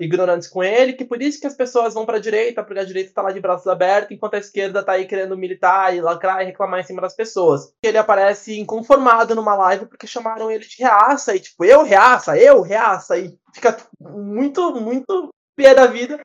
ignorantes 0.00 0.48
com 0.48 0.64
ele, 0.64 0.94
que 0.94 1.04
por 1.04 1.20
isso 1.20 1.38
que 1.38 1.46
as 1.46 1.54
pessoas 1.54 1.92
vão 1.92 2.06
para 2.06 2.16
a 2.16 2.20
direita, 2.20 2.64
porque 2.64 2.80
a 2.80 2.84
direita 2.84 3.10
está 3.10 3.20
lá 3.20 3.30
de 3.30 3.40
braços 3.40 3.66
abertos, 3.66 4.10
enquanto 4.10 4.34
a 4.34 4.38
esquerda 4.38 4.80
está 4.80 4.92
aí 4.92 5.06
querendo 5.06 5.36
militar 5.36 5.94
e 5.94 6.00
lacrar 6.00 6.42
e 6.42 6.46
reclamar 6.46 6.80
em 6.80 6.84
cima 6.84 7.02
das 7.02 7.14
pessoas. 7.14 7.72
Ele 7.82 7.98
aparece 7.98 8.58
inconformado 8.58 9.34
numa 9.34 9.54
live 9.54 9.86
porque 9.86 10.06
chamaram 10.06 10.50
ele 10.50 10.64
de 10.64 10.76
reaça, 10.78 11.36
e 11.36 11.40
tipo, 11.40 11.64
eu 11.66 11.82
reaça, 11.82 12.38
eu 12.38 12.62
reaça, 12.62 13.18
e 13.18 13.38
fica 13.52 13.76
muito, 14.00 14.80
muito 14.80 15.28
pé 15.54 15.74
da 15.74 15.86
vida, 15.86 16.18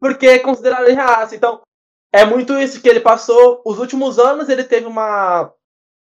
porque 0.00 0.38
consideraram 0.38 0.86
ele 0.86 0.94
reaça. 0.94 1.36
Então, 1.36 1.60
é 2.10 2.24
muito 2.24 2.58
isso 2.58 2.80
que 2.80 2.88
ele 2.88 3.00
passou. 3.00 3.62
Os 3.64 3.78
últimos 3.78 4.18
anos 4.18 4.48
ele 4.48 4.64
teve 4.64 4.86
uma 4.86 5.52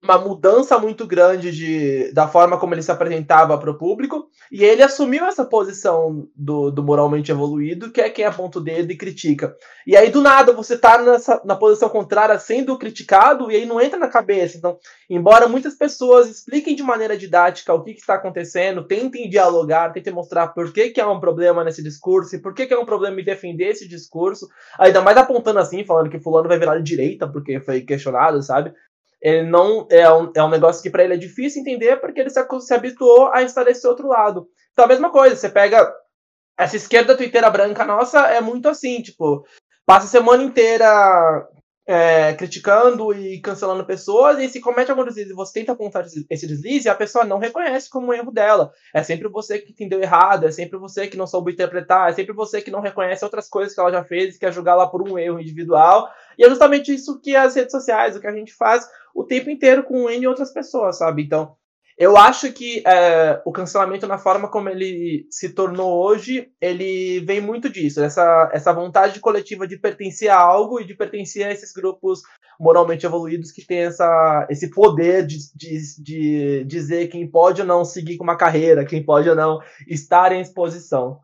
uma 0.03 0.17
mudança 0.17 0.79
muito 0.79 1.07
grande 1.07 1.51
de, 1.51 2.13
da 2.13 2.29
forma 2.29 2.59
como 2.59 2.73
ele 2.73 2.83
se 2.83 2.91
apresentava 2.91 3.59
para 3.59 3.71
o 3.71 3.77
público, 3.77 4.29
e 4.51 4.65
ele 4.65 4.83
assumiu 4.83 5.25
essa 5.25 5.45
posição 5.45 6.29
do, 6.37 6.71
do 6.71 6.85
moralmente 6.85 7.33
evoluído, 7.33 7.91
que 7.91 8.01
é 8.01 8.09
quem 8.09 8.25
aponta 8.25 8.59
o 8.59 8.63
dedo 8.63 8.93
e 8.93 8.97
critica. 8.97 9.57
E 9.87 9.97
aí, 9.97 10.09
do 10.11 10.21
nada, 10.21 10.53
você 10.53 10.79
tá 10.79 11.03
nessa, 11.03 11.43
na 11.45 11.57
posição 11.57 11.89
contrária 11.89 12.39
sendo 12.39 12.79
criticado, 12.79 13.51
e 13.51 13.57
aí 13.57 13.67
não 13.67 13.81
entra 13.81 13.99
na 13.99 14.09
cabeça. 14.09 14.57
Então, 14.57 14.79
embora 15.11 15.49
muitas 15.49 15.75
pessoas 15.75 16.29
expliquem 16.29 16.77
de 16.77 16.83
maneira 16.83 17.17
didática 17.17 17.75
o 17.75 17.83
que, 17.83 17.95
que 17.95 18.01
está 18.01 18.15
acontecendo, 18.15 18.87
tentem 18.87 19.29
dialogar, 19.29 19.93
tentem 19.93 20.13
mostrar 20.13 20.49
por 20.49 20.73
que, 20.73 20.91
que 20.91 21.01
é 21.01 21.07
um 21.07 21.19
problema 21.19 21.65
nesse 21.65 21.83
discurso, 21.83 22.37
e 22.37 22.41
por 22.41 22.55
que, 22.55 22.67
que 22.67 22.75
é 22.75 22.79
um 22.79 22.87
problema 22.87 23.21
em 23.21 23.25
defender 23.25 23.71
esse 23.71 23.89
discurso, 23.89 24.49
ainda 24.79 25.03
mais 25.03 25.17
apontando 25.17 25.59
assim, 25.59 25.85
falando 25.85 26.09
que 26.09 26.21
fulano 26.21 26.49
vai 26.49 26.59
virar 26.59 26.77
de 26.77 26.85
direita, 26.85 27.27
porque 27.27 27.61
foi 27.61 27.81
questionado, 27.81 28.41
sabe? 28.43 28.73
Ele 29.21 29.43
não 29.43 29.87
é 29.91 30.11
um, 30.13 30.33
é 30.35 30.43
um 30.43 30.49
negócio 30.49 30.83
que 30.83 30.91
para 30.91 31.05
ele 31.05 31.15
é 31.15 31.19
difícil 31.19 31.61
entender 31.61 31.97
porque 31.97 32.21
ele 32.21 32.31
se, 32.31 32.41
se 32.61 32.75
habituou 32.75 33.33
a 33.33 33.43
estar 33.43 33.65
desse 33.65 33.87
outro 33.87 34.09
lado. 34.09 34.49
Então 34.73 34.85
a 34.85 34.89
mesma 34.89 35.11
coisa, 35.11 35.35
você 35.35 35.49
pega 35.49 35.93
essa 36.59 36.77
esquerda 36.77 37.17
twitteira 37.17 37.51
branca 37.51 37.85
nossa 37.85 38.27
é 38.27 38.41
muito 38.41 38.69
assim, 38.69 39.01
tipo, 39.03 39.45
passa 39.87 40.07
a 40.07 40.11
semana 40.11 40.43
inteira 40.43 41.49
é, 41.91 42.35
criticando 42.35 43.15
e 43.15 43.41
cancelando 43.41 43.83
pessoas, 43.83 44.39
e 44.39 44.47
se 44.47 44.61
comete 44.61 44.91
algum 44.91 45.07
deslize 45.07 45.31
e 45.31 45.35
você 45.35 45.55
tenta 45.55 45.73
apontar 45.73 46.05
esse 46.05 46.47
deslize, 46.47 46.87
a 46.87 46.95
pessoa 46.95 47.25
não 47.25 47.39
reconhece 47.39 47.89
como 47.89 48.09
um 48.09 48.13
erro 48.13 48.31
dela. 48.31 48.71
É 48.93 49.03
sempre 49.03 49.27
você 49.27 49.59
que 49.59 49.73
entendeu 49.73 49.99
errado, 50.03 50.47
é 50.47 50.51
sempre 50.51 50.79
você 50.79 51.07
que 51.09 51.17
não 51.17 51.27
soube 51.27 51.53
interpretar, 51.53 52.11
é 52.11 52.13
sempre 52.13 52.35
você 52.35 52.61
que 52.61 52.71
não 52.71 52.83
reconhece 52.83 53.25
outras 53.25 53.49
coisas 53.49 53.75
que 53.75 53.81
ela 53.81 53.91
já 53.91 54.05
fez 54.05 54.37
e 54.37 54.39
quer 54.39 54.53
julgar 54.53 54.75
lá 54.75 54.87
por 54.87 55.01
um 55.01 55.19
erro 55.19 55.41
individual. 55.41 56.11
E 56.37 56.45
é 56.45 56.49
justamente 56.51 56.93
isso 56.93 57.19
que 57.23 57.35
as 57.35 57.57
redes 57.57 57.73
sociais, 57.73 58.15
o 58.15 58.21
que 58.21 58.27
a 58.27 58.35
gente 58.35 58.53
faz, 58.53 58.87
o 59.15 59.25
tempo 59.25 59.49
inteiro 59.49 59.83
com 59.83 60.11
N 60.11 60.27
outras 60.27 60.53
pessoas, 60.53 60.99
sabe? 60.99 61.23
Então, 61.23 61.57
eu 61.99 62.17
acho 62.17 62.53
que 62.53 62.81
é, 62.87 63.43
o 63.45 63.51
cancelamento, 63.51 64.07
na 64.07 64.19
forma 64.19 64.49
como 64.49 64.69
ele 64.69 65.27
se 65.31 65.49
tornou 65.49 66.01
hoje, 66.01 66.49
ele 66.61 67.19
vem 67.27 67.41
muito 67.41 67.69
disso, 67.69 68.01
essa, 68.01 68.49
essa 68.53 68.73
vontade 68.73 69.19
coletiva 69.19 69.67
de 69.67 69.77
pertencer 69.77 70.31
a 70.31 70.39
algo 70.39 70.81
e 70.81 70.87
de 70.87 70.95
pertencer 70.95 71.45
a 71.45 71.51
esses 71.51 71.73
grupos 71.73 72.21
moralmente 72.59 73.05
evoluídos 73.05 73.51
que 73.51 73.67
têm 73.67 73.81
essa, 73.81 74.47
esse 74.49 74.71
poder 74.71 75.27
de, 75.27 75.39
de, 75.57 76.03
de 76.03 76.65
dizer 76.65 77.09
quem 77.09 77.29
pode 77.29 77.63
ou 77.63 77.67
não 77.67 77.85
seguir 77.85 78.17
com 78.17 78.23
uma 78.23 78.37
carreira, 78.37 78.87
quem 78.87 79.05
pode 79.05 79.29
ou 79.29 79.35
não 79.35 79.59
estar 79.89 80.31
em 80.31 80.41
exposição. 80.41 81.19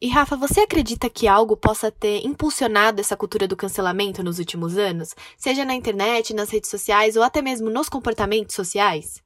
E 0.00 0.08
Rafa, 0.08 0.36
você 0.36 0.60
acredita 0.60 1.10
que 1.10 1.28
algo 1.28 1.54
possa 1.54 1.92
ter 1.92 2.24
impulsionado 2.24 3.02
essa 3.02 3.14
cultura 3.14 3.46
do 3.46 3.54
cancelamento 3.54 4.22
nos 4.22 4.38
últimos 4.38 4.78
anos, 4.78 5.14
seja 5.36 5.66
na 5.66 5.74
internet, 5.74 6.32
nas 6.32 6.48
redes 6.48 6.70
sociais 6.70 7.14
ou 7.14 7.22
até 7.22 7.42
mesmo 7.42 7.68
nos 7.68 7.90
comportamentos 7.90 8.54
sociais? 8.54 9.22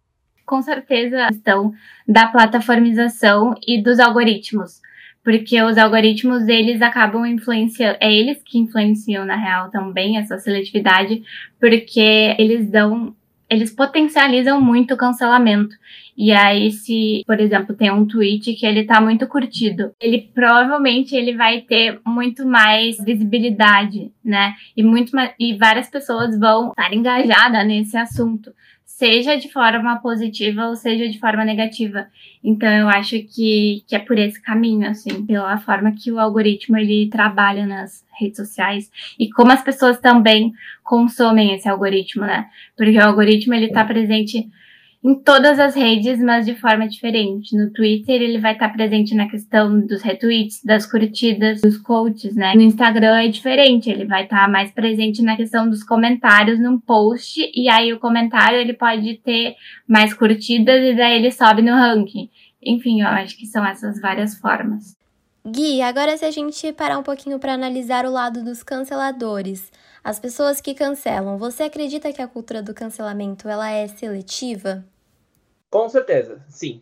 Com 0.47 0.61
certeza, 0.61 1.25
a 1.25 1.29
questão 1.29 1.73
da 2.07 2.27
plataformização 2.27 3.55
e 3.67 3.83
dos 3.83 3.99
algoritmos, 3.99 4.81
porque 5.23 5.61
os 5.63 5.79
algoritmos 5.79 6.47
eles 6.49 6.83
acabam 6.83 7.25
influenciando, 7.25 7.97
é 8.01 8.13
eles 8.13 8.43
que 8.45 8.59
influenciam 8.59 9.25
na 9.25 9.37
real 9.37 9.71
também 9.71 10.19
essa 10.19 10.39
seletividade, 10.39 11.23
porque 11.59 12.35
eles 12.39 12.71
dão 12.71 13.15
eles 13.49 13.71
potencializam 13.71 14.61
muito 14.61 14.95
o 14.95 14.97
cancelamento. 14.97 15.77
E 16.17 16.33
aí, 16.33 16.71
se, 16.71 17.23
por 17.27 17.39
exemplo, 17.41 17.75
tem 17.75 17.91
um 17.91 18.07
tweet 18.07 18.55
que 18.55 18.67
ele 18.67 18.85
tá 18.85 19.01
muito 19.01 19.27
curtido, 19.27 19.93
ele 20.01 20.31
provavelmente 20.35 21.15
ele 21.15 21.37
vai 21.37 21.61
ter 21.61 22.01
muito 22.07 22.47
mais 22.47 22.97
visibilidade, 23.05 24.11
né? 24.25 24.55
E 24.77 24.83
muito 24.83 25.13
e 25.39 25.57
várias 25.57 25.89
pessoas 25.89 26.39
vão 26.39 26.71
estar 26.71 26.93
engajadas 26.93 27.67
nesse 27.67 27.97
assunto 27.97 28.53
seja 28.97 29.37
de 29.37 29.53
forma 29.53 30.01
positiva 30.01 30.69
ou 30.69 30.77
seja 30.77 31.09
de 31.09 31.19
forma 31.19 31.45
negativa. 31.45 32.07
Então 32.43 32.69
eu 32.69 32.89
acho 32.89 33.21
que, 33.25 33.83
que 33.89 33.97
é 33.97 33.99
por 33.99 34.17
esse 34.17 34.41
caminho, 34.41 34.89
assim, 34.89 35.27
pela 35.27 35.59
forma 35.59 35.93
que 35.93 36.13
o 36.13 36.21
algoritmo 36.21 36.77
ele 36.77 37.09
trabalha 37.11 37.67
nas 37.67 38.05
redes 38.17 38.37
sociais 38.37 38.91
e 39.19 39.29
como 39.31 39.51
as 39.51 39.63
pessoas 39.63 39.99
também 39.99 40.53
consomem 40.85 41.55
esse 41.55 41.69
algoritmo, 41.69 42.25
né? 42.25 42.49
Porque 42.77 42.97
o 42.97 43.05
algoritmo 43.05 43.53
ele 43.55 43.73
tá 43.73 43.85
presente 43.85 44.49
em 45.05 45.15
todas 45.15 45.59
as 45.59 45.75
redes, 45.75 46.19
mas 46.19 46.47
de 46.47 46.55
forma 46.55 46.89
diferente. 46.89 47.55
No 47.55 47.71
Twitter, 47.71 48.23
ele 48.23 48.39
vai 48.39 48.55
estar 48.55 48.71
presente 48.71 49.15
na 49.15 49.29
questão 49.29 49.79
dos 49.79 50.01
retweets, 50.01 50.65
das 50.65 50.87
curtidas, 50.87 51.61
dos 51.61 51.77
quotes, 51.77 52.35
né? 52.35 52.55
No 52.55 52.63
Instagram 52.63 53.21
é 53.21 53.29
diferente, 53.29 53.91
ele 53.91 54.07
vai 54.07 54.25
estar 54.25 54.49
mais 54.49 54.73
presente 54.73 55.21
na 55.21 55.37
questão 55.37 55.69
dos 55.69 55.85
comentários 55.85 56.59
num 56.59 56.81
post, 56.81 57.39
e 57.55 57.69
aí 57.69 57.93
o 57.93 58.01
comentário 58.01 58.59
ele 58.59 58.73
pode 58.73 59.19
ter 59.19 59.57
mais 59.87 60.15
curtidas 60.15 60.83
e 60.83 60.97
daí 60.97 61.19
ele 61.19 61.31
sobe 61.31 61.61
no 61.61 61.73
ranking. 61.73 62.31
Enfim, 62.63 63.03
eu 63.03 63.09
acho 63.09 63.37
que 63.37 63.45
são 63.45 63.63
essas 63.67 64.01
várias 64.01 64.39
formas. 64.39 64.97
Gui, 65.47 65.83
agora 65.83 66.17
se 66.17 66.25
a 66.25 66.31
gente 66.31 66.73
parar 66.73 66.99
um 66.99 67.03
pouquinho 67.03 67.39
para 67.39 67.53
analisar 67.53 68.07
o 68.07 68.11
lado 68.11 68.43
dos 68.43 68.63
canceladores, 68.63 69.71
as 70.03 70.19
pessoas 70.19 70.63
que 70.63 70.73
cancelam, 70.73 71.37
você 71.37 71.65
acredita 71.65 72.11
que 72.11 72.23
a 72.23 72.27
cultura 72.27 72.63
do 72.63 72.73
cancelamento 72.73 73.47
ela 73.47 73.71
é 73.71 73.87
seletiva? 73.87 74.83
Com 75.75 75.89
certeza, 75.89 76.41
sim. 76.49 76.81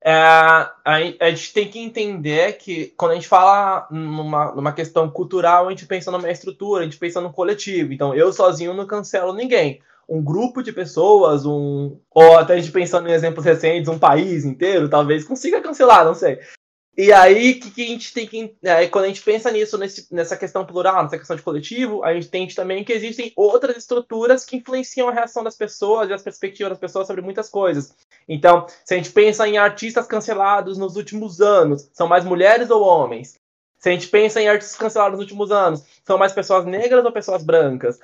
É, 0.00 0.12
a, 0.12 0.70
a, 0.84 1.30
gente 1.30 1.52
tem 1.52 1.68
que 1.68 1.80
entender 1.80 2.56
que 2.58 2.94
quando 2.96 3.10
a 3.10 3.14
gente 3.16 3.26
fala 3.26 3.88
numa, 3.90 4.52
numa 4.54 4.72
questão 4.72 5.10
cultural, 5.10 5.66
a 5.66 5.70
gente 5.70 5.84
pensa 5.84 6.12
numa 6.12 6.30
estrutura, 6.30 6.82
a 6.82 6.84
gente 6.84 6.96
pensa 6.96 7.20
no 7.20 7.32
coletivo. 7.32 7.92
Então, 7.92 8.14
eu 8.14 8.32
sozinho 8.32 8.72
não 8.72 8.86
cancelo 8.86 9.32
ninguém. 9.32 9.80
Um 10.08 10.22
grupo 10.22 10.62
de 10.62 10.70
pessoas, 10.70 11.44
um 11.44 11.98
ou 12.08 12.38
até 12.38 12.54
a 12.54 12.56
gente 12.56 12.70
pensando 12.70 13.08
em 13.08 13.12
exemplos 13.12 13.44
recentes, 13.44 13.88
um 13.88 13.98
país 13.98 14.44
inteiro, 14.44 14.88
talvez 14.88 15.24
consiga 15.24 15.60
cancelar, 15.60 16.04
não 16.04 16.14
sei. 16.14 16.38
E 16.96 17.12
aí, 17.12 17.54
que, 17.54 17.70
que 17.72 17.82
a 17.82 17.88
gente 17.88 18.12
tem 18.14 18.26
que. 18.26 18.56
Aí, 18.64 18.88
quando 18.88 19.06
a 19.06 19.08
gente 19.08 19.22
pensa 19.22 19.50
nisso, 19.50 19.76
nesse, 19.76 20.06
nessa 20.14 20.36
questão 20.36 20.64
plural, 20.64 21.02
nessa 21.02 21.18
questão 21.18 21.34
de 21.34 21.42
coletivo, 21.42 22.04
a 22.04 22.14
gente 22.14 22.28
entende 22.28 22.54
também 22.54 22.84
que 22.84 22.92
existem 22.92 23.32
outras 23.34 23.76
estruturas 23.76 24.44
que 24.44 24.56
influenciam 24.56 25.08
a 25.08 25.12
reação 25.12 25.42
das 25.42 25.56
pessoas 25.56 26.08
e 26.08 26.12
as 26.12 26.22
perspectivas 26.22 26.70
das 26.70 26.78
pessoas 26.78 27.08
sobre 27.08 27.20
muitas 27.20 27.50
coisas. 27.50 27.96
Então, 28.28 28.66
se 28.84 28.94
a 28.94 28.96
gente 28.96 29.10
pensa 29.10 29.46
em 29.48 29.58
artistas 29.58 30.06
cancelados 30.06 30.78
nos 30.78 30.94
últimos 30.94 31.40
anos, 31.40 31.90
são 31.92 32.06
mais 32.06 32.24
mulheres 32.24 32.70
ou 32.70 32.82
homens? 32.82 33.34
Se 33.78 33.88
a 33.88 33.92
gente 33.92 34.08
pensa 34.08 34.40
em 34.40 34.48
artistas 34.48 34.78
cancelados 34.78 35.18
nos 35.18 35.24
últimos 35.24 35.50
anos, 35.50 35.84
são 36.04 36.16
mais 36.16 36.32
pessoas 36.32 36.64
negras 36.64 37.04
ou 37.04 37.12
pessoas 37.12 37.42
brancas? 37.42 37.98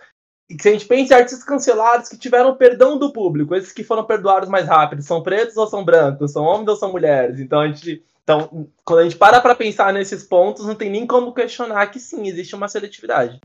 E 0.48 0.60
se 0.60 0.68
a 0.68 0.72
gente 0.72 0.86
pensa 0.86 1.14
em 1.14 1.16
artistas 1.16 1.44
cancelados 1.44 2.08
que 2.08 2.18
tiveram 2.18 2.56
perdão 2.56 2.98
do 2.98 3.12
público, 3.12 3.54
esses 3.54 3.72
que 3.72 3.84
foram 3.84 4.02
perdoados 4.02 4.48
mais 4.48 4.66
rápido, 4.66 5.00
são 5.00 5.22
pretos 5.22 5.56
ou 5.56 5.68
são 5.68 5.84
brancos? 5.84 6.32
São 6.32 6.42
homens 6.42 6.68
ou 6.68 6.76
são 6.76 6.90
mulheres? 6.90 7.38
Então 7.38 7.60
a 7.60 7.68
gente 7.68 8.02
então, 8.30 8.68
quando 8.84 9.00
a 9.00 9.02
gente 9.02 9.16
para 9.16 9.40
para 9.40 9.56
pensar 9.56 9.92
nesses 9.92 10.22
pontos, 10.22 10.64
não 10.64 10.76
tem 10.76 10.88
nem 10.88 11.04
como 11.04 11.34
questionar 11.34 11.84
que 11.88 11.98
sim, 11.98 12.28
existe 12.28 12.54
uma 12.54 12.68
seletividade. 12.68 13.40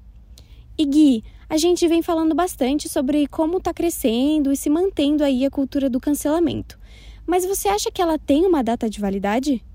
E 0.78 0.86
Gui, 0.86 1.24
a 1.50 1.58
gente 1.58 1.88
vem 1.88 2.04
falando 2.04 2.36
bastante 2.36 2.88
sobre 2.88 3.26
como 3.26 3.58
está 3.58 3.74
crescendo 3.74 4.52
e 4.52 4.58
se 4.58 4.70
mantendo 4.70 5.24
aí 5.24 5.44
a 5.44 5.50
cultura 5.50 5.90
do 5.90 6.00
cancelamento. 6.00 6.78
Mas 7.26 7.48
você 7.48 7.68
acha 7.68 7.92
que 7.92 8.00
ela 8.00 8.20
tem 8.20 8.46
uma 8.46 8.64
data 8.64 8.88
de 8.88 9.02
validade? 9.02 9.66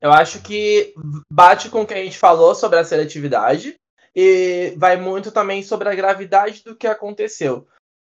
Eu 0.00 0.10
acho 0.10 0.40
que 0.40 0.94
bate 1.30 1.68
com 1.68 1.82
o 1.82 1.86
que 1.86 1.92
a 1.92 2.02
gente 2.02 2.16
falou 2.16 2.54
sobre 2.54 2.78
a 2.78 2.84
seletividade 2.84 3.74
e 4.16 4.72
vai 4.78 4.96
muito 4.96 5.30
também 5.30 5.62
sobre 5.62 5.90
a 5.90 5.94
gravidade 5.94 6.64
do 6.64 6.74
que 6.74 6.86
aconteceu. 6.86 7.66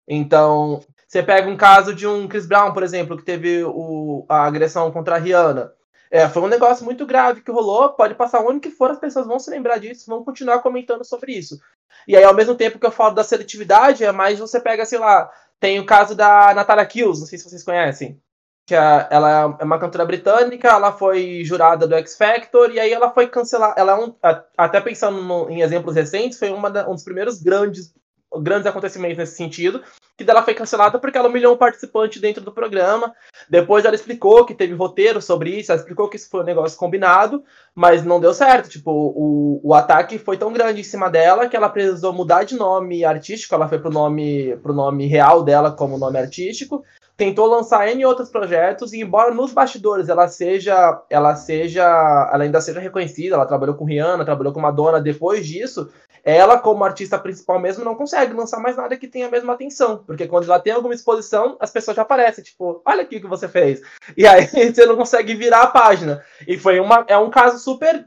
Então, 0.06 0.84
você 1.08 1.24
pega 1.24 1.50
um 1.50 1.56
caso 1.56 1.96
de 1.96 2.06
um 2.06 2.28
Chris 2.28 2.46
Brown, 2.46 2.74
por 2.74 2.84
exemplo, 2.84 3.16
que 3.16 3.24
teve 3.24 3.64
o, 3.64 4.26
a 4.28 4.44
agressão 4.46 4.92
contra 4.92 5.16
a 5.16 5.20
Rihanna. 5.20 5.78
É, 6.12 6.28
foi 6.30 6.42
um 6.42 6.48
negócio 6.48 6.86
muito 6.86 7.06
grave 7.06 7.42
que 7.42 7.52
rolou. 7.52 7.90
Pode 7.94 8.16
passar 8.16 8.42
o 8.44 8.50
ano 8.50 8.60
que 8.60 8.72
for, 8.72 8.92
as 8.92 9.00
pessoas 9.00 9.28
vão 9.28 9.40
se 9.40 9.50
lembrar 9.50 9.78
disso, 9.78 10.10
vão 10.10 10.24
continuar 10.24 10.60
comentando 10.60 11.04
sobre 11.04 11.34
isso. 11.34 11.60
E 12.08 12.16
aí, 12.16 12.24
ao 12.24 12.34
mesmo 12.34 12.56
tempo 12.56 12.80
que 12.80 12.86
eu 12.86 12.92
falo 12.92 13.16
da 13.16 13.24
seletividade, 13.24 14.04
é 14.04 14.12
mais 14.12 14.40
você 14.40 14.60
pega, 14.60 14.86
sei 14.86 15.00
lá, 15.00 15.30
Tem 15.60 15.80
o 15.80 15.86
caso 15.86 16.16
da 16.16 16.54
Natalia 16.54 16.86
Kills, 16.86 17.20
não 17.20 17.28
sei 17.28 17.38
se 17.40 17.50
vocês 17.50 17.64
conhecem. 17.64 18.22
Que 18.66 18.76
a, 18.76 19.08
ela 19.10 19.58
é 19.60 19.64
uma 19.64 19.80
cantora 19.80 20.06
britânica, 20.06 20.68
ela 20.70 20.92
foi 20.92 21.44
jurada 21.44 21.88
do 21.88 21.96
X 21.96 22.18
Factor, 22.18 22.72
e 22.72 22.80
aí 22.80 22.92
ela 22.92 23.12
foi 23.12 23.28
cancelada. 23.28 23.74
Ela 23.78 23.94
é 23.94 23.96
um, 23.96 24.16
até 24.58 24.82
pensando 24.82 25.22
no, 25.24 25.50
em 25.50 25.62
exemplos 25.62 25.96
recentes, 25.96 26.38
foi 26.38 26.50
da, 26.72 26.88
um 26.90 26.94
dos 26.94 27.04
primeiros 27.04 27.42
grandes, 27.42 27.94
grandes 28.42 28.66
acontecimentos 28.66 29.18
nesse 29.18 29.36
sentido, 29.36 29.82
que 30.18 30.24
dela 30.24 30.42
foi 30.42 30.56
cancelada 30.56 30.98
porque 30.98 31.18
ela 31.18 31.30
humilhou 31.30 31.54
um 31.54 31.58
participante 31.58 32.20
dentro 32.20 32.44
do 32.44 32.52
programa. 32.52 33.14
Depois 33.48 33.86
ela 33.86 33.96
explicou 33.96 34.46
que 34.46 34.56
teve 34.56 34.74
roteiro 34.74 35.22
sobre 35.22 35.52
isso, 35.52 35.72
ela 35.72 35.80
explicou 35.80 36.10
que 36.10 36.16
isso 36.16 36.30
foi 36.30 36.42
um 36.42 36.46
negócio 36.46 36.78
combinado, 36.78 37.44
mas 37.76 38.04
não 38.04 38.20
deu 38.20 38.34
certo. 38.34 38.68
Tipo, 38.68 38.92
o, 38.92 39.62
o 39.64 39.74
ataque 39.76 40.18
foi 40.18 40.38
tão 40.38 40.52
grande 40.52 40.82
em 40.82 40.84
cima 40.84 41.10
dela 41.10 41.48
que 41.48 41.56
ela 41.56 41.70
precisou 41.70 42.12
mudar 42.12 42.44
de 42.44 42.56
nome 42.56 43.06
artístico, 43.06 43.54
ela 43.54 43.70
foi 43.70 43.78
pro 43.78 43.92
nome, 43.92 44.58
pro 44.58 44.74
nome 44.74 45.06
real 45.06 45.44
dela 45.44 45.72
como 45.72 46.00
nome 46.00 46.18
artístico. 46.18 46.84
Tentou 47.16 47.48
lançar 47.48 47.88
N 47.90 48.06
outros 48.06 48.30
projetos, 48.30 48.94
e 48.94 49.02
embora 49.02 49.34
nos 49.34 49.52
bastidores 49.52 50.08
ela 50.08 50.28
seja, 50.28 51.02
ela 51.10 51.36
seja, 51.36 51.84
ela 52.32 52.44
ainda 52.44 52.62
seja 52.62 52.80
reconhecida, 52.80 53.36
ela 53.36 53.46
trabalhou 53.48 53.76
com 53.76 53.86
Rihanna, 53.86 54.24
trabalhou 54.24 54.54
com 54.54 54.60
Madonna 54.60 55.02
depois 55.02 55.48
disso, 55.48 55.90
ela, 56.28 56.60
como 56.60 56.84
artista 56.84 57.18
principal 57.18 57.58
mesmo, 57.58 57.86
não 57.86 57.96
consegue 57.96 58.34
lançar 58.34 58.60
mais 58.60 58.76
nada 58.76 58.98
que 58.98 59.08
tenha 59.08 59.28
a 59.28 59.32
mesma 59.32 59.54
atenção. 59.54 60.04
Porque 60.06 60.28
quando 60.28 60.44
ela 60.44 60.60
tem 60.60 60.74
alguma 60.74 60.94
exposição, 60.94 61.56
as 61.58 61.72
pessoas 61.72 61.96
já 61.96 62.02
aparecem, 62.02 62.44
tipo, 62.44 62.82
olha 62.84 63.04
aqui 63.04 63.16
o 63.16 63.22
que 63.22 63.28
você 63.28 63.48
fez. 63.48 63.82
E 64.18 64.28
aí 64.28 64.46
você 64.76 64.86
não 64.86 64.98
consegue 64.98 65.34
virar 65.36 65.62
a 65.62 65.68
página. 65.68 66.22
E 66.46 66.58
foi 66.58 66.82
uma, 66.82 67.06
é 67.08 67.18
um 67.18 67.30
caso 67.30 67.58
super 67.60 68.06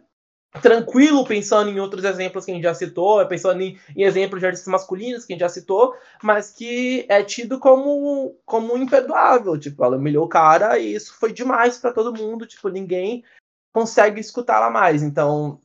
tranquilo, 0.60 1.24
pensando 1.24 1.70
em 1.70 1.80
outros 1.80 2.04
exemplos 2.04 2.44
que 2.44 2.50
a 2.50 2.54
gente 2.54 2.64
já 2.64 2.74
citou, 2.74 3.26
pensando 3.26 3.62
em, 3.62 3.80
em 3.96 4.02
exemplos 4.02 4.40
de 4.40 4.46
artistas 4.46 4.70
masculinos 4.70 5.24
que 5.24 5.32
a 5.32 5.34
gente 5.34 5.40
já 5.40 5.48
citou, 5.48 5.94
mas 6.22 6.50
que 6.50 7.06
é 7.08 7.22
tido 7.22 7.58
como, 7.58 8.36
como 8.44 8.76
imperdoável. 8.76 9.58
Tipo, 9.58 9.82
ela 9.82 9.96
humilhou 9.96 10.26
o 10.26 10.28
cara 10.28 10.78
e 10.78 10.94
isso 10.94 11.14
foi 11.14 11.32
demais 11.32 11.78
para 11.78 11.90
todo 11.90 12.12
mundo. 12.12 12.46
Tipo, 12.46 12.68
ninguém 12.68 13.24
consegue 13.72 14.20
escutá-la 14.20 14.68
mais. 14.68 15.02
Então, 15.02 15.58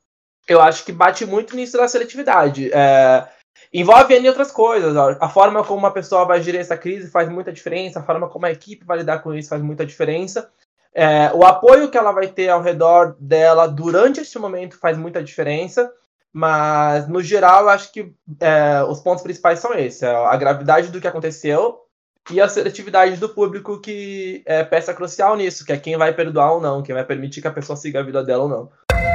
eu 0.48 0.62
acho 0.62 0.86
que 0.86 0.92
bate 0.92 1.26
muito 1.26 1.56
nisso 1.56 1.78
da 1.78 1.88
seletividade. 1.88 2.72
É, 2.72 3.28
envolve 3.74 4.14
ainda 4.14 4.30
outras 4.30 4.52
coisas. 4.52 4.96
A 4.96 5.30
forma 5.30 5.64
como 5.64 5.80
uma 5.80 5.92
pessoa 5.92 6.26
vai 6.26 6.42
gerir 6.42 6.62
essa 6.62 6.78
crise 6.78 7.10
faz 7.10 7.30
muita 7.30 7.52
diferença, 7.52 8.00
a 8.00 8.04
forma 8.04 8.30
como 8.30 8.46
a 8.46 8.52
equipe 8.52 8.86
vai 8.86 8.98
lidar 8.98 9.20
com 9.20 9.34
isso 9.34 9.50
faz 9.50 9.62
muita 9.62 9.86
diferença. 9.86 10.50
É, 10.94 11.30
o 11.34 11.44
apoio 11.44 11.90
que 11.90 11.98
ela 11.98 12.14
vai 12.14 12.28
ter 12.28 12.48
ao 12.50 12.62
redor 12.62 13.18
dela 13.20 13.68
durante 13.68 14.22
este 14.22 14.40
momento 14.40 14.80
faz 14.80 14.98
muita 14.98 15.22
diferença. 15.22 15.92
Mas, 16.32 17.08
no 17.08 17.22
geral, 17.22 17.64
eu 17.64 17.70
acho 17.70 17.92
que 17.94 18.14
é, 18.42 18.84
os 18.84 19.00
pontos 19.00 19.24
principais 19.24 19.60
são 19.60 19.74
esses: 19.74 20.04
é 20.04 20.14
a 20.14 20.36
gravidade 20.36 20.90
do 20.90 21.00
que 21.00 21.08
aconteceu 21.08 21.82
e 22.30 22.42
a 22.42 22.50
seletividade 22.50 23.18
do 23.18 23.30
público, 23.30 23.80
que 23.80 24.44
é 24.46 24.64
peça 24.64 24.94
crucial 24.94 25.38
nisso, 25.38 25.66
que 25.66 25.72
é 25.72 25.78
quem 25.78 25.96
vai 25.96 26.14
perdoar 26.14 26.54
ou 26.54 26.62
não, 26.62 26.84
quem 26.84 26.94
vai 26.94 27.06
permitir 27.06 27.42
que 27.42 27.48
a 27.48 27.52
pessoa 27.52 27.78
siga 27.78 28.00
a 28.00 28.04
vida 28.04 28.24
dela 28.24 28.44
ou 28.44 28.50
não. 28.50 29.15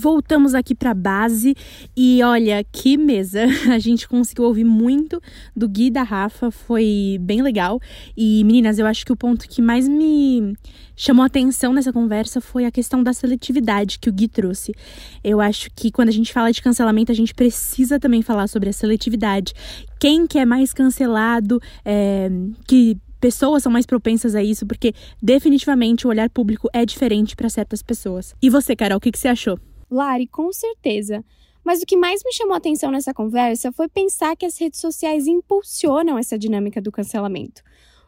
Voltamos 0.00 0.54
aqui 0.54 0.76
para 0.76 0.94
base 0.94 1.56
e 1.96 2.22
olha 2.22 2.62
que 2.62 2.96
mesa. 2.96 3.46
A 3.68 3.80
gente 3.80 4.06
conseguiu 4.06 4.44
ouvir 4.44 4.62
muito 4.62 5.20
do 5.56 5.68
Gui 5.68 5.90
da 5.90 6.04
Rafa, 6.04 6.52
foi 6.52 7.18
bem 7.20 7.42
legal. 7.42 7.80
E 8.16 8.44
meninas, 8.44 8.78
eu 8.78 8.86
acho 8.86 9.04
que 9.04 9.10
o 9.10 9.16
ponto 9.16 9.48
que 9.48 9.60
mais 9.60 9.88
me 9.88 10.56
chamou 10.94 11.24
atenção 11.24 11.72
nessa 11.72 11.92
conversa 11.92 12.40
foi 12.40 12.64
a 12.64 12.70
questão 12.70 13.02
da 13.02 13.12
seletividade 13.12 13.98
que 13.98 14.08
o 14.08 14.12
Gui 14.12 14.28
trouxe. 14.28 14.72
Eu 15.24 15.40
acho 15.40 15.68
que 15.74 15.90
quando 15.90 16.10
a 16.10 16.12
gente 16.12 16.32
fala 16.32 16.52
de 16.52 16.62
cancelamento, 16.62 17.10
a 17.10 17.14
gente 17.14 17.34
precisa 17.34 17.98
também 17.98 18.22
falar 18.22 18.46
sobre 18.46 18.68
a 18.68 18.72
seletividade. 18.72 19.52
Quem 19.98 20.28
que 20.28 20.38
é 20.38 20.44
mais 20.44 20.72
cancelado, 20.72 21.60
é, 21.84 22.30
que 22.68 22.96
pessoas 23.20 23.64
são 23.64 23.72
mais 23.72 23.84
propensas 23.84 24.36
a 24.36 24.42
isso, 24.44 24.64
porque 24.64 24.94
definitivamente 25.20 26.06
o 26.06 26.10
olhar 26.10 26.30
público 26.30 26.68
é 26.72 26.86
diferente 26.86 27.34
para 27.34 27.48
certas 27.48 27.82
pessoas. 27.82 28.32
E 28.40 28.48
você, 28.48 28.76
Carol, 28.76 28.98
o 28.98 29.00
que, 29.00 29.10
que 29.10 29.18
você 29.18 29.26
achou? 29.26 29.58
Lari, 29.90 30.26
com 30.26 30.52
certeza. 30.52 31.24
Mas 31.64 31.82
o 31.82 31.86
que 31.86 31.96
mais 31.96 32.22
me 32.24 32.32
chamou 32.32 32.54
a 32.54 32.58
atenção 32.58 32.90
nessa 32.90 33.12
conversa 33.12 33.70
foi 33.72 33.88
pensar 33.88 34.36
que 34.36 34.46
as 34.46 34.58
redes 34.58 34.80
sociais 34.80 35.26
impulsionam 35.26 36.16
essa 36.16 36.38
dinâmica 36.38 36.80
do 36.80 36.90
cancelamento. 36.90 37.62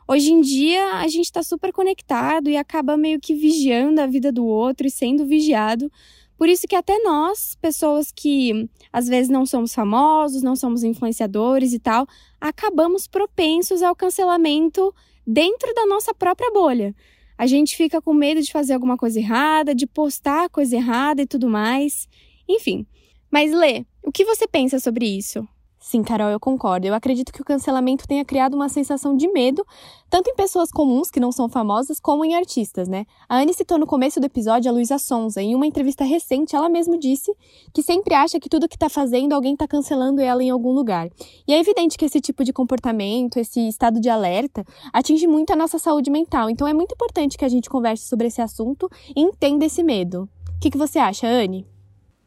Hoje 0.09 0.33
em 0.33 0.41
dia, 0.41 0.95
a 0.95 1.07
gente 1.09 1.27
está 1.27 1.43
super 1.43 1.73
conectado 1.73 2.49
e 2.49 2.57
acaba 2.57 2.97
meio 2.97 3.21
que 3.21 3.35
vigiando 3.35 4.01
a 4.01 4.07
vida 4.07 4.33
do 4.33 4.45
outro 4.45 4.87
e 4.87 4.91
sendo 4.91 5.27
vigiado. 5.27 5.91
Por 6.37 6.49
isso 6.49 6.67
que 6.67 6.75
até 6.75 6.99
nós, 7.01 7.55
pessoas 7.61 8.11
que 8.11 8.69
às 8.93 9.07
vezes 9.07 9.29
não 9.29 9.45
somos 9.45 9.75
famosos, 9.75 10.43
não 10.43 10.57
somos 10.57 10.83
influenciadores 10.83 11.73
e 11.73 11.79
tal, 11.79 12.07
acabamos 12.41 13.07
propensos 13.07 13.83
ao 13.83 13.95
cancelamento 13.95 14.93
dentro 15.27 15.73
da 15.75 15.87
nossa 15.87 16.15
própria 16.15 16.51
bolha 16.51 16.95
a 17.41 17.47
gente 17.47 17.75
fica 17.75 18.03
com 18.03 18.13
medo 18.13 18.43
de 18.43 18.53
fazer 18.53 18.75
alguma 18.75 18.99
coisa 18.99 19.19
errada, 19.19 19.75
de 19.75 19.87
postar 19.87 20.51
coisa 20.51 20.77
errada 20.77 21.23
e 21.23 21.27
tudo 21.27 21.49
mais. 21.49 22.07
Enfim. 22.47 22.87
Mas 23.31 23.51
Lê, 23.51 23.87
o 24.03 24.13
que 24.13 24.27
você 24.27 24.47
pensa 24.47 24.79
sobre 24.79 25.07
isso? 25.07 25.49
Sim, 25.83 26.03
Carol, 26.03 26.29
eu 26.29 26.39
concordo. 26.39 26.87
Eu 26.87 26.93
acredito 26.93 27.33
que 27.33 27.41
o 27.41 27.45
cancelamento 27.45 28.07
tenha 28.07 28.23
criado 28.23 28.53
uma 28.53 28.69
sensação 28.69 29.17
de 29.17 29.27
medo, 29.29 29.67
tanto 30.11 30.29
em 30.29 30.35
pessoas 30.35 30.71
comuns 30.71 31.11
que 31.11 31.19
não 31.19 31.33
são 31.33 31.49
famosas, 31.49 31.99
como 31.99 32.23
em 32.23 32.35
artistas, 32.35 32.87
né? 32.87 33.07
A 33.27 33.39
Anne 33.39 33.55
citou 33.55 33.79
no 33.79 33.87
começo 33.87 34.21
do 34.21 34.27
episódio 34.27 34.71
a 34.71 34.75
Luísa 34.75 34.99
Sonza. 34.99 35.41
Em 35.41 35.55
uma 35.55 35.67
entrevista 35.67 36.05
recente, 36.05 36.55
ela 36.55 36.69
mesma 36.69 36.99
disse 36.99 37.35
que 37.73 37.83
sempre 37.83 38.15
acha 38.15 38.39
que 38.39 38.51
tudo 38.51 38.69
que 38.69 38.77
tá 38.77 38.91
fazendo, 38.91 39.33
alguém 39.33 39.57
tá 39.57 39.67
cancelando 39.67 40.21
ela 40.21 40.45
em 40.45 40.51
algum 40.51 40.73
lugar. 40.73 41.09
E 41.49 41.55
é 41.55 41.59
evidente 41.59 41.97
que 41.97 42.05
esse 42.05 42.21
tipo 42.21 42.45
de 42.45 42.53
comportamento, 42.53 43.39
esse 43.39 43.67
estado 43.67 43.99
de 43.99 44.11
alerta, 44.11 44.63
atinge 44.93 45.27
muito 45.27 45.51
a 45.51 45.57
nossa 45.57 45.79
saúde 45.79 46.11
mental. 46.11 46.51
Então 46.51 46.69
é 46.69 46.75
muito 46.75 46.93
importante 46.93 47.39
que 47.39 47.45
a 47.45 47.49
gente 47.49 47.71
converse 47.71 48.05
sobre 48.07 48.27
esse 48.27 48.43
assunto 48.43 48.87
e 49.17 49.23
entenda 49.23 49.65
esse 49.65 49.83
medo. 49.83 50.29
O 50.57 50.61
que, 50.61 50.71
que 50.71 50.77
você 50.77 50.99
acha, 50.99 51.27
Anne? 51.27 51.67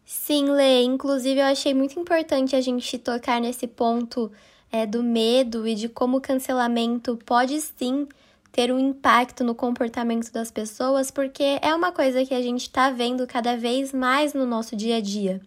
Sim, 0.06 0.50
Lê. 0.52 0.84
Inclusive, 0.84 1.40
eu 1.40 1.46
achei 1.46 1.74
muito 1.74 2.00
importante 2.00 2.56
a 2.56 2.62
gente 2.62 2.98
tocar 2.98 3.40
nesse 3.40 3.68
ponto 3.68 4.32
é, 4.72 4.86
do 4.86 5.04
medo 5.04 5.68
e 5.68 5.76
de 5.76 5.88
como 5.88 6.18
o 6.18 6.22
cancelamento 6.22 7.18
pode 7.26 7.60
sim 7.62 8.08
ter 8.52 8.72
um 8.72 8.80
impacto 8.80 9.44
no 9.44 9.56
comportamento 9.56 10.32
das 10.32 10.52
pessoas, 10.52 11.10
porque 11.10 11.60
é 11.62 11.74
uma 11.74 11.92
coisa 11.92 12.24
que 12.24 12.34
a 12.34 12.42
gente 12.42 12.62
está 12.62 12.90
vendo 12.90 13.26
cada 13.26 13.58
vez 13.58 13.92
mais 13.92 14.34
no 14.34 14.46
nosso 14.46 14.76
dia 14.76 14.98
a 14.98 15.02
dia. 15.02 15.42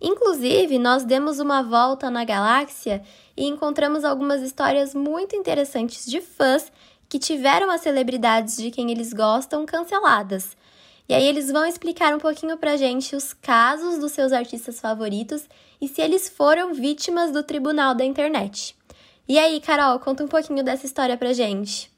Inclusive, 0.00 0.78
nós 0.78 1.04
demos 1.04 1.40
uma 1.40 1.62
volta 1.62 2.10
na 2.10 2.24
galáxia 2.24 3.02
e 3.36 3.46
encontramos 3.46 4.04
algumas 4.04 4.42
histórias 4.42 4.94
muito 4.94 5.34
interessantes 5.34 6.06
de 6.06 6.20
fãs 6.20 6.70
que 7.08 7.18
tiveram 7.18 7.70
as 7.70 7.80
celebridades 7.80 8.56
de 8.56 8.70
quem 8.70 8.90
eles 8.90 9.12
gostam 9.12 9.64
canceladas. 9.64 10.56
E 11.08 11.14
aí 11.14 11.24
eles 11.24 11.50
vão 11.50 11.64
explicar 11.64 12.14
um 12.14 12.18
pouquinho 12.18 12.56
pra 12.56 12.76
gente 12.76 13.14
os 13.14 13.32
casos 13.32 13.98
dos 13.98 14.12
seus 14.12 14.32
artistas 14.32 14.80
favoritos 14.80 15.44
e 15.80 15.86
se 15.86 16.02
eles 16.02 16.28
foram 16.28 16.74
vítimas 16.74 17.30
do 17.30 17.42
tribunal 17.42 17.94
da 17.94 18.04
internet. 18.04 18.76
E 19.28 19.38
aí, 19.38 19.60
Carol, 19.60 19.98
conta 20.00 20.24
um 20.24 20.28
pouquinho 20.28 20.64
dessa 20.64 20.86
história 20.86 21.16
pra 21.16 21.32
gente. 21.32 21.90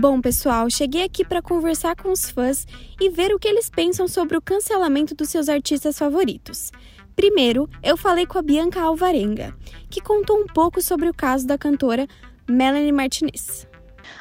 Bom, 0.00 0.20
pessoal, 0.20 0.70
cheguei 0.70 1.02
aqui 1.02 1.24
para 1.24 1.42
conversar 1.42 1.96
com 1.96 2.12
os 2.12 2.30
fãs 2.30 2.64
e 3.00 3.10
ver 3.10 3.34
o 3.34 3.38
que 3.38 3.48
eles 3.48 3.68
pensam 3.68 4.06
sobre 4.06 4.36
o 4.36 4.40
cancelamento 4.40 5.12
dos 5.12 5.28
seus 5.28 5.48
artistas 5.48 5.98
favoritos. 5.98 6.70
Primeiro, 7.16 7.68
eu 7.82 7.96
falei 7.96 8.24
com 8.24 8.38
a 8.38 8.42
Bianca 8.42 8.80
Alvarenga, 8.80 9.52
que 9.90 10.00
contou 10.00 10.38
um 10.38 10.46
pouco 10.46 10.80
sobre 10.80 11.08
o 11.08 11.12
caso 11.12 11.48
da 11.48 11.58
cantora 11.58 12.06
Melanie 12.48 12.92
Martinez. 12.92 13.66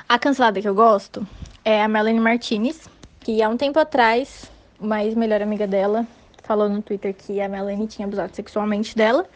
A 0.10 0.18
cancelada 0.18 0.60
que 0.60 0.68
eu 0.68 0.74
gosto 0.74 1.28
é 1.64 1.84
a 1.84 1.88
Melanie 1.88 2.20
Martinez, 2.20 2.90
que 3.20 3.44
há 3.44 3.48
um 3.48 3.56
tempo 3.56 3.78
atrás, 3.78 4.50
uma 4.80 5.06
ex-melhor 5.06 5.44
amiga 5.44 5.68
dela 5.68 6.08
falou 6.42 6.68
no 6.68 6.82
Twitter 6.82 7.14
que 7.14 7.40
a 7.40 7.48
Melanie 7.48 7.86
tinha 7.86 8.08
abusado 8.08 8.36
sexualmente 8.36 8.96
dela. 8.96 9.30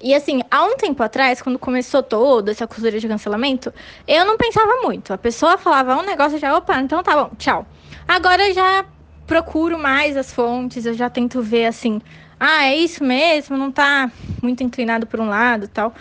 E 0.00 0.14
assim, 0.14 0.42
há 0.50 0.64
um 0.64 0.76
tempo 0.76 1.02
atrás, 1.02 1.40
quando 1.40 1.58
começou 1.58 2.02
toda 2.02 2.50
essa 2.50 2.66
cultura 2.66 2.98
de 2.98 3.08
cancelamento, 3.08 3.72
eu 4.06 4.24
não 4.24 4.36
pensava 4.36 4.82
muito. 4.82 5.12
A 5.12 5.18
pessoa 5.18 5.56
falava 5.56 5.96
um 5.96 6.02
negócio 6.02 6.38
já, 6.38 6.56
opa, 6.56 6.80
então 6.80 7.02
tá 7.02 7.14
bom, 7.14 7.30
tchau. 7.38 7.66
Agora 8.06 8.48
eu 8.48 8.54
já 8.54 8.84
procuro 9.26 9.78
mais 9.78 10.16
as 10.16 10.32
fontes, 10.32 10.84
eu 10.84 10.94
já 10.94 11.08
tento 11.08 11.40
ver 11.40 11.66
assim, 11.66 12.02
ah, 12.38 12.64
é 12.66 12.76
isso 12.76 13.02
mesmo, 13.02 13.56
não 13.56 13.72
tá 13.72 14.10
muito 14.42 14.62
inclinado 14.62 15.06
por 15.06 15.20
um 15.20 15.28
lado 15.28 15.68
tal. 15.68 15.94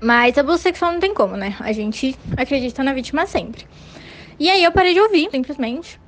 Mas 0.00 0.36
abuso 0.36 0.58
sexual 0.58 0.92
não 0.92 1.00
tem 1.00 1.14
como, 1.14 1.36
né? 1.36 1.56
A 1.60 1.72
gente 1.72 2.16
acredita 2.36 2.82
na 2.82 2.92
vítima 2.92 3.26
sempre. 3.26 3.66
E 4.38 4.50
aí 4.50 4.62
eu 4.62 4.72
parei 4.72 4.92
de 4.92 5.00
ouvir, 5.00 5.28
simplesmente. 5.30 5.98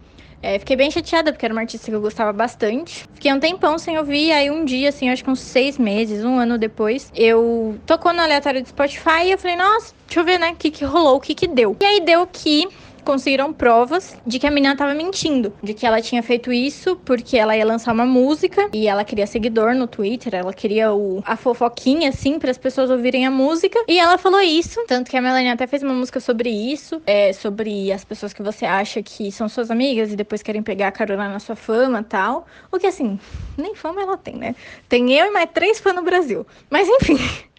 É, 0.43 0.59
fiquei 0.59 0.77
bem 0.77 0.91
chateada, 0.91 1.33
porque 1.33 1.45
era 1.45 1.53
uma 1.53 1.63
artista 1.63 1.91
que 1.91 1.95
eu 1.95 2.01
gostava 2.01 2.33
bastante. 2.33 3.05
Fiquei 3.15 3.33
um 3.33 3.41
tempão 3.41 3.79
sem 3.79 3.99
ouvir, 3.99 4.31
aí 4.33 4.51
um 4.51 4.65
dia, 4.65 4.91
assim, 4.91 5.11
acho 5.11 5.25
que 5.25 5.31
uns 5.31 5.41
seis 5.41 5.77
meses, 5.77 6.25
um 6.25 6.39
ano 6.39 6.57
depois, 6.57 7.11
eu 7.15 7.77
tocou 7.87 8.13
no 8.13 8.21
aleatório 8.21 8.63
do 8.63 8.69
Spotify 8.69 9.25
e 9.25 9.33
eu 9.33 9.39
falei, 9.39 9.57
nossa, 9.57 9.93
deixa 10.07 10.21
eu 10.21 10.25
ver, 10.25 10.39
né, 10.39 10.53
o 10.53 10.57
que 10.57 10.71
que 10.71 10.85
rolou, 10.85 11.17
o 11.17 11.21
que 11.21 11.35
que 11.35 11.49
deu. 11.49 11.77
E 11.81 11.85
aí 11.85 12.01
deu 12.01 12.27
que 12.27 12.69
conseguiram 13.09 13.55
provas 13.55 14.15
de 14.27 14.39
que 14.39 14.47
a 14.47 14.51
menina 14.51 14.77
tava 14.77 14.93
mentindo, 14.93 15.51
de 15.63 15.73
que 15.73 15.87
ela 15.87 16.03
tinha 16.03 16.23
feito 16.23 16.53
isso 16.53 16.95
porque 17.07 17.39
ela 17.39 17.57
ia 17.57 17.65
lançar 17.65 17.95
uma 17.95 18.05
música 18.05 18.69
e 18.71 18.87
ela 18.87 19.03
queria 19.03 19.27
seguidor 19.27 19.75
no 19.75 19.87
Twitter, 19.87 20.35
ela 20.35 20.53
queria 20.53 20.93
o, 20.93 21.23
a 21.25 21.35
fofoquinha 21.35 22.11
assim 22.11 22.39
para 22.39 22.51
as 22.51 22.59
pessoas 22.59 22.91
ouvirem 22.91 23.27
a 23.27 23.31
música. 23.31 23.83
E 23.89 23.99
ela 23.99 24.19
falou 24.19 24.43
isso, 24.43 24.85
tanto 24.87 25.11
que 25.11 25.17
a 25.17 25.23
Melanie 25.23 25.49
até 25.49 25.67
fez 25.67 25.83
uma 25.83 25.95
música 25.95 26.21
sobre 26.21 26.51
isso, 26.51 27.01
é, 27.07 27.33
sobre 27.33 27.91
as 27.91 28.05
pessoas 28.05 28.35
que 28.35 28.43
você 28.43 28.67
acha 28.67 29.03
que 29.03 29.33
são 29.33 29.49
suas 29.49 29.71
amigas 29.71 30.13
e 30.13 30.17
depois 30.17 30.43
querem 30.43 30.63
pegar 30.63 30.89
a 30.89 30.93
carona 30.93 31.31
na 31.31 31.39
sua 31.39 31.57
fama, 31.57 32.03
tal. 32.03 32.47
O 32.71 32.79
que 32.79 32.87
assim, 32.87 33.19
nem 33.57 33.75
fama 33.75 34.03
ela 34.03 34.19
tem, 34.19 34.37
né? 34.37 34.55
Tem 34.87 35.11
eu 35.15 35.29
e 35.29 35.31
mais 35.31 35.49
três 35.55 35.81
fãs 35.81 35.95
no 35.95 36.03
Brasil. 36.03 36.47
Mas 36.69 36.87
enfim, 36.87 37.17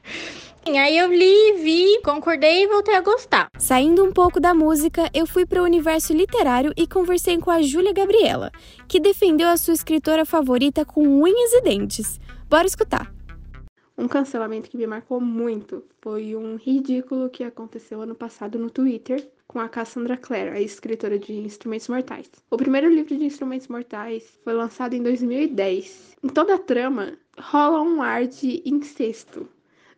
Aí 0.65 0.97
eu 0.97 1.11
li, 1.11 1.53
vi, 1.63 2.01
concordei 2.03 2.63
e 2.63 2.67
voltei 2.67 2.95
a 2.95 3.01
gostar. 3.01 3.49
Saindo 3.57 4.03
um 4.03 4.11
pouco 4.11 4.39
da 4.39 4.53
música, 4.53 5.09
eu 5.13 5.25
fui 5.25 5.45
para 5.45 5.61
o 5.61 5.65
universo 5.65 6.13
literário 6.13 6.73
e 6.77 6.85
conversei 6.85 7.37
com 7.37 7.49
a 7.49 7.61
Júlia 7.61 7.93
Gabriela, 7.93 8.51
que 8.87 8.99
defendeu 8.99 9.49
a 9.49 9.57
sua 9.57 9.73
escritora 9.73 10.25
favorita 10.25 10.85
com 10.85 11.01
unhas 11.01 11.53
e 11.53 11.61
dentes. 11.61 12.19
Bora 12.49 12.67
escutar. 12.67 13.13
Um 13.97 14.07
cancelamento 14.07 14.69
que 14.69 14.77
me 14.77 14.87
marcou 14.87 15.19
muito 15.19 15.83
foi 16.01 16.35
um 16.35 16.55
ridículo 16.55 17.29
que 17.29 17.43
aconteceu 17.43 18.01
ano 18.01 18.15
passado 18.15 18.57
no 18.57 18.69
Twitter 18.69 19.29
com 19.45 19.59
a 19.59 19.67
Cassandra 19.67 20.15
Clare, 20.15 20.51
a 20.51 20.61
escritora 20.61 21.17
de 21.17 21.33
Instrumentos 21.33 21.89
Mortais. 21.89 22.29
O 22.49 22.55
primeiro 22.55 22.87
livro 22.87 23.17
de 23.17 23.25
Instrumentos 23.25 23.67
Mortais 23.67 24.39
foi 24.43 24.53
lançado 24.53 24.93
em 24.93 25.01
2010. 25.01 26.15
Em 26.23 26.29
toda 26.29 26.55
a 26.55 26.59
trama 26.59 27.17
rola 27.37 27.81
um 27.81 28.01
ar 28.01 28.27
de 28.27 28.61
incesto, 28.63 29.49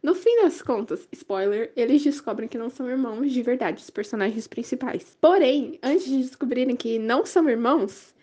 no 0.04 0.16
fim 0.16 0.42
das 0.42 0.62
contas, 0.62 1.08
spoiler, 1.12 1.72
eles 1.76 2.02
descobrem 2.02 2.50
que 2.50 2.58
não 2.58 2.70
são 2.70 2.90
irmãos 2.90 3.32
de 3.32 3.42
verdade, 3.44 3.82
os 3.84 3.90
personagens 3.90 4.48
principais. 4.48 5.16
Porém, 5.22 5.78
antes 5.84 6.06
de 6.06 6.18
descobrirem 6.18 6.76
que 6.76 6.98
não 6.98 7.24
são 7.26 7.48
irmãos, 7.48 8.16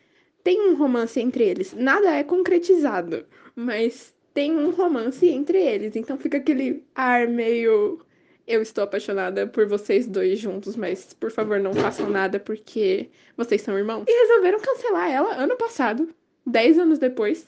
tem 0.43 0.61
um 0.71 0.75
romance 0.77 1.21
entre 1.21 1.45
eles. 1.45 1.73
Nada 1.75 2.11
é 2.17 2.25
concretizado, 2.25 3.25
mas 3.55 4.13
tem 4.35 4.57
um 4.57 4.71
romance 4.71 5.29
entre 5.29 5.59
eles. 5.59 5.95
Então 5.95 6.19
fica 6.19 6.39
aquele 6.39 6.85
ar 6.95 7.29
meio. 7.29 8.01
Eu 8.47 8.63
estou 8.63 8.83
apaixonada 8.83 9.47
por 9.47 9.67
vocês 9.67 10.07
dois 10.07 10.39
juntos, 10.39 10.75
mas 10.75 11.13
por 11.13 11.31
favor 11.31 11.61
não 11.61 11.75
façam 11.75 12.09
nada 12.09 12.41
porque 12.41 13.09
vocês 13.37 13.63
são 13.63 13.77
irmãos. 13.79 14.05
E 14.09 14.27
resolveram 14.27 14.59
cancelar 14.59 15.11
ela 15.11 15.35
ano 15.35 15.57
passado, 15.57 16.09
dez 16.47 16.79
anos 16.79 16.99
depois, 16.99 17.47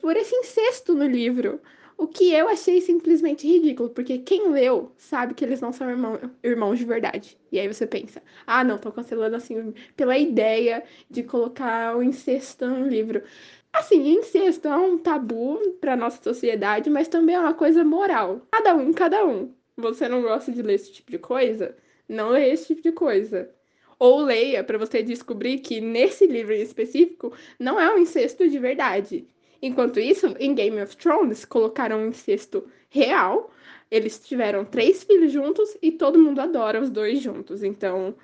por 0.00 0.16
esse 0.16 0.34
incesto 0.34 0.94
no 0.94 1.06
livro. 1.06 1.60
O 2.00 2.08
que 2.08 2.32
eu 2.32 2.48
achei 2.48 2.80
simplesmente 2.80 3.46
ridículo, 3.46 3.90
porque 3.90 4.16
quem 4.16 4.48
leu 4.50 4.90
sabe 4.96 5.34
que 5.34 5.44
eles 5.44 5.60
não 5.60 5.70
são 5.70 5.90
irmão, 5.90 6.18
irmãos 6.42 6.78
de 6.78 6.86
verdade. 6.86 7.36
E 7.52 7.60
aí 7.60 7.68
você 7.68 7.86
pensa, 7.86 8.22
ah, 8.46 8.64
não, 8.64 8.78
tô 8.78 8.90
cancelando 8.90 9.36
assim 9.36 9.74
pela 9.94 10.16
ideia 10.16 10.82
de 11.10 11.22
colocar 11.22 11.94
o 11.94 12.02
incesto 12.02 12.66
no 12.66 12.88
livro. 12.88 13.22
Assim, 13.70 14.14
incesto 14.14 14.66
é 14.66 14.76
um 14.78 14.96
tabu 14.96 15.60
para 15.78 15.94
nossa 15.94 16.22
sociedade, 16.22 16.88
mas 16.88 17.06
também 17.06 17.34
é 17.34 17.40
uma 17.40 17.52
coisa 17.52 17.84
moral. 17.84 18.40
Cada 18.50 18.74
um, 18.74 18.94
cada 18.94 19.26
um. 19.26 19.52
Você 19.76 20.08
não 20.08 20.22
gosta 20.22 20.50
de 20.50 20.62
ler 20.62 20.76
esse 20.76 20.90
tipo 20.90 21.10
de 21.10 21.18
coisa? 21.18 21.76
Não 22.08 22.30
lê 22.30 22.50
esse 22.50 22.68
tipo 22.68 22.80
de 22.80 22.92
coisa. 22.92 23.50
Ou 23.98 24.22
leia 24.22 24.64
para 24.64 24.78
você 24.78 25.02
descobrir 25.02 25.58
que 25.58 25.82
nesse 25.82 26.26
livro 26.26 26.54
em 26.54 26.62
específico 26.62 27.34
não 27.58 27.78
é 27.78 27.94
um 27.94 27.98
incesto 27.98 28.48
de 28.48 28.58
verdade. 28.58 29.28
Enquanto 29.62 30.00
isso, 30.00 30.26
em 30.38 30.54
Game 30.54 30.80
of 30.80 30.96
Thrones, 30.96 31.44
colocaram 31.44 31.98
um 31.98 32.08
incesto 32.08 32.64
real. 32.88 33.50
Eles 33.90 34.18
tiveram 34.18 34.64
três 34.64 35.02
filhos 35.02 35.32
juntos 35.32 35.76
e 35.82 35.92
todo 35.92 36.18
mundo 36.18 36.40
adora 36.40 36.80
os 36.80 36.88
dois 36.88 37.20
juntos. 37.20 37.62
Então, 37.62 38.14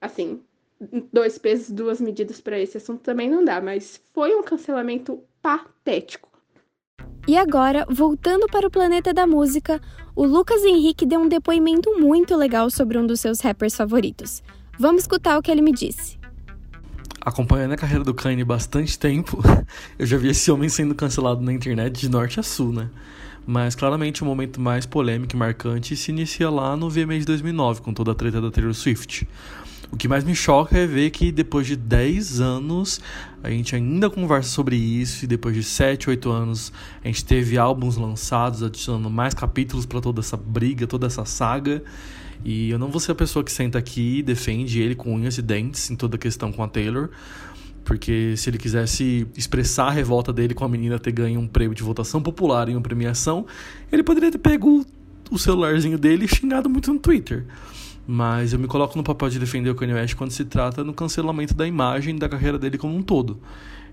assim, 0.00 0.40
dois 1.12 1.38
pesos, 1.38 1.70
duas 1.70 2.00
medidas 2.00 2.40
para 2.40 2.60
esse 2.60 2.76
assunto 2.76 3.00
também 3.00 3.28
não 3.28 3.44
dá, 3.44 3.60
mas 3.60 4.00
foi 4.12 4.34
um 4.34 4.42
cancelamento 4.42 5.20
patético. 5.42 6.28
E 7.26 7.36
agora, 7.36 7.84
voltando 7.90 8.46
para 8.46 8.68
o 8.68 8.70
planeta 8.70 9.12
da 9.12 9.26
música, 9.26 9.80
o 10.14 10.24
Lucas 10.24 10.62
Henrique 10.64 11.04
deu 11.04 11.18
um 11.18 11.28
depoimento 11.28 11.98
muito 11.98 12.36
legal 12.36 12.70
sobre 12.70 12.96
um 12.96 13.06
dos 13.06 13.20
seus 13.20 13.40
rappers 13.40 13.74
favoritos. 13.74 14.42
Vamos 14.78 15.02
escutar 15.02 15.36
o 15.36 15.42
que 15.42 15.50
ele 15.50 15.62
me 15.62 15.72
disse 15.72 16.16
acompanhando 17.26 17.72
a 17.72 17.76
carreira 17.76 18.04
do 18.04 18.14
Kanye 18.14 18.44
bastante 18.44 18.96
tempo, 18.96 19.42
eu 19.98 20.06
já 20.06 20.16
vi 20.16 20.28
esse 20.28 20.48
homem 20.48 20.68
sendo 20.68 20.94
cancelado 20.94 21.42
na 21.42 21.52
internet 21.52 21.98
de 21.98 22.08
norte 22.08 22.38
a 22.38 22.42
sul, 22.42 22.72
né? 22.72 22.88
Mas 23.44 23.74
claramente 23.74 24.22
o 24.22 24.24
momento 24.24 24.60
mais 24.60 24.86
polêmico 24.86 25.34
e 25.34 25.36
marcante 25.36 25.96
se 25.96 26.12
inicia 26.12 26.48
lá 26.48 26.76
no 26.76 26.88
VMA 26.88 27.18
de 27.18 27.24
2009, 27.24 27.80
com 27.80 27.92
toda 27.92 28.12
a 28.12 28.14
treta 28.14 28.40
da 28.40 28.48
Taylor 28.48 28.72
Swift. 28.72 29.26
O 29.90 29.96
que 29.96 30.06
mais 30.06 30.22
me 30.22 30.36
choca 30.36 30.78
é 30.78 30.86
ver 30.86 31.10
que 31.10 31.32
depois 31.32 31.66
de 31.66 31.74
10 31.74 32.40
anos 32.40 33.00
a 33.42 33.50
gente 33.50 33.74
ainda 33.74 34.08
conversa 34.08 34.50
sobre 34.50 34.76
isso, 34.76 35.24
e 35.24 35.28
depois 35.28 35.54
de 35.54 35.64
7, 35.64 36.10
8 36.10 36.30
anos 36.30 36.72
a 37.04 37.08
gente 37.08 37.24
teve 37.24 37.58
álbuns 37.58 37.96
lançados 37.96 38.62
adicionando 38.62 39.10
mais 39.10 39.34
capítulos 39.34 39.84
para 39.84 40.00
toda 40.00 40.20
essa 40.20 40.36
briga, 40.36 40.86
toda 40.86 41.08
essa 41.08 41.24
saga. 41.24 41.82
E 42.44 42.70
eu 42.70 42.78
não 42.78 42.88
vou 42.88 43.00
ser 43.00 43.12
a 43.12 43.14
pessoa 43.14 43.44
que 43.44 43.52
senta 43.52 43.78
aqui 43.78 44.18
e 44.18 44.22
defende 44.22 44.80
ele 44.80 44.94
com 44.94 45.14
unhas 45.14 45.38
e 45.38 45.42
dentes 45.42 45.90
em 45.90 45.96
toda 45.96 46.16
a 46.16 46.18
questão 46.18 46.52
com 46.52 46.62
a 46.62 46.68
Taylor. 46.68 47.10
Porque 47.84 48.36
se 48.36 48.50
ele 48.50 48.58
quisesse 48.58 49.26
expressar 49.36 49.86
a 49.86 49.90
revolta 49.90 50.32
dele 50.32 50.54
com 50.54 50.64
a 50.64 50.68
menina 50.68 50.98
ter 50.98 51.12
ganho 51.12 51.38
um 51.38 51.46
prêmio 51.46 51.74
de 51.74 51.82
votação 51.82 52.20
popular 52.20 52.68
em 52.68 52.74
uma 52.74 52.80
premiação, 52.80 53.46
ele 53.92 54.02
poderia 54.02 54.30
ter 54.30 54.38
pego 54.38 54.84
o 55.30 55.38
celularzinho 55.38 55.98
dele 55.98 56.24
e 56.24 56.28
xingado 56.28 56.68
muito 56.68 56.92
no 56.92 56.98
Twitter. 56.98 57.44
Mas 58.06 58.52
eu 58.52 58.58
me 58.58 58.66
coloco 58.66 58.96
no 58.96 59.02
papel 59.02 59.28
de 59.28 59.38
defender 59.38 59.70
o 59.70 59.74
Kanye 59.74 59.94
West 59.94 60.14
quando 60.14 60.30
se 60.30 60.44
trata 60.44 60.84
no 60.84 60.94
cancelamento 60.94 61.54
da 61.54 61.66
imagem 61.66 62.16
da 62.16 62.28
carreira 62.28 62.58
dele 62.58 62.78
como 62.78 62.96
um 62.96 63.02
todo. 63.02 63.40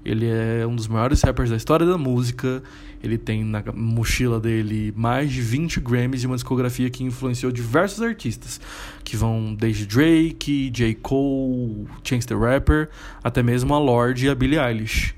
Ele 0.06 0.28
é 0.28 0.66
um 0.68 0.76
dos 0.76 0.88
maiores 0.88 1.22
rappers 1.22 1.50
da 1.50 1.56
história 1.56 1.86
da 1.86 1.98
música. 1.98 2.62
Ele 3.02 3.18
tem 3.18 3.44
na 3.44 3.64
mochila 3.74 4.40
dele 4.40 4.94
mais 4.96 5.32
de 5.32 5.42
20 5.42 5.80
Grammys 5.80 6.24
e 6.24 6.28
uma 6.28 6.36
discografia 6.36 6.90
que 6.90 7.04
influenciou 7.04 7.52
diversos 7.52 8.02
artistas, 8.02 8.60
que 9.04 9.16
vão 9.16 9.54
desde 9.54 9.86
Drake, 9.86 10.70
J. 10.70 10.96
Cole, 10.96 11.88
Chance 12.04 12.28
the 12.28 12.36
Rapper, 12.36 12.90
até 13.24 13.44
mesmo 13.44 13.74
a 13.74 13.80
Lorde 13.80 14.26
e 14.26 14.30
a 14.30 14.36
Billie 14.36 14.60
Eilish. 14.60 15.16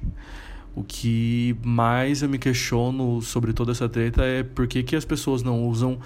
O 0.76 0.84
que 0.84 1.56
mais 1.64 2.22
eu 2.22 2.28
me 2.28 2.38
questiono 2.38 3.22
sobre 3.22 3.54
toda 3.54 3.72
essa 3.72 3.88
treta 3.88 4.24
é 4.24 4.44
por 4.44 4.68
que, 4.68 4.84
que 4.84 4.96
as 4.96 5.06
pessoas 5.06 5.42
não 5.42 5.64
usam 5.64 5.98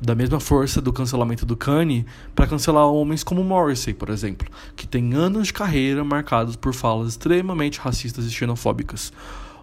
da 0.00 0.16
mesma 0.16 0.40
força 0.40 0.80
do 0.80 0.92
cancelamento 0.92 1.46
do 1.46 1.56
Kanye 1.56 2.04
para 2.34 2.48
cancelar 2.48 2.86
homens 2.86 3.22
como 3.22 3.44
Morrissey, 3.44 3.94
por 3.94 4.10
exemplo, 4.10 4.48
que 4.74 4.84
tem 4.84 5.14
anos 5.14 5.46
de 5.46 5.52
carreira 5.52 6.02
marcados 6.02 6.56
por 6.56 6.74
falas 6.74 7.10
extremamente 7.10 7.78
racistas 7.78 8.26
e 8.26 8.30
xenofóbicas. 8.30 9.12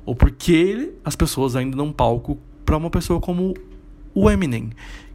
Ou 0.05 0.15
por 0.15 0.31
que 0.31 0.93
as 1.03 1.15
pessoas 1.15 1.57
ainda 1.57 1.75
dão 1.75 1.91
palco 1.91 2.39
para 2.65 2.77
uma 2.77 2.89
pessoa 2.89 3.19
como 3.19 3.53
o 4.15 4.29
Eminem, 4.29 4.69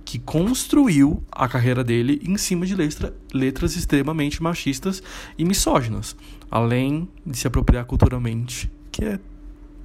que 0.05 0.19
construiu 0.19 1.23
a 1.33 1.49
carreira 1.49 1.83
dele 1.83 2.21
em 2.23 2.37
cima 2.37 2.67
de 2.67 2.75
letra, 2.75 3.15
letras 3.33 3.77
extremamente 3.77 4.43
machistas 4.43 5.03
e 5.39 5.45
misóginas, 5.45 6.15
além 6.51 7.09
de 7.25 7.37
se 7.37 7.47
apropriar 7.47 7.87
culturalmente, 7.87 8.71
que 8.93 9.05
é 9.05 9.19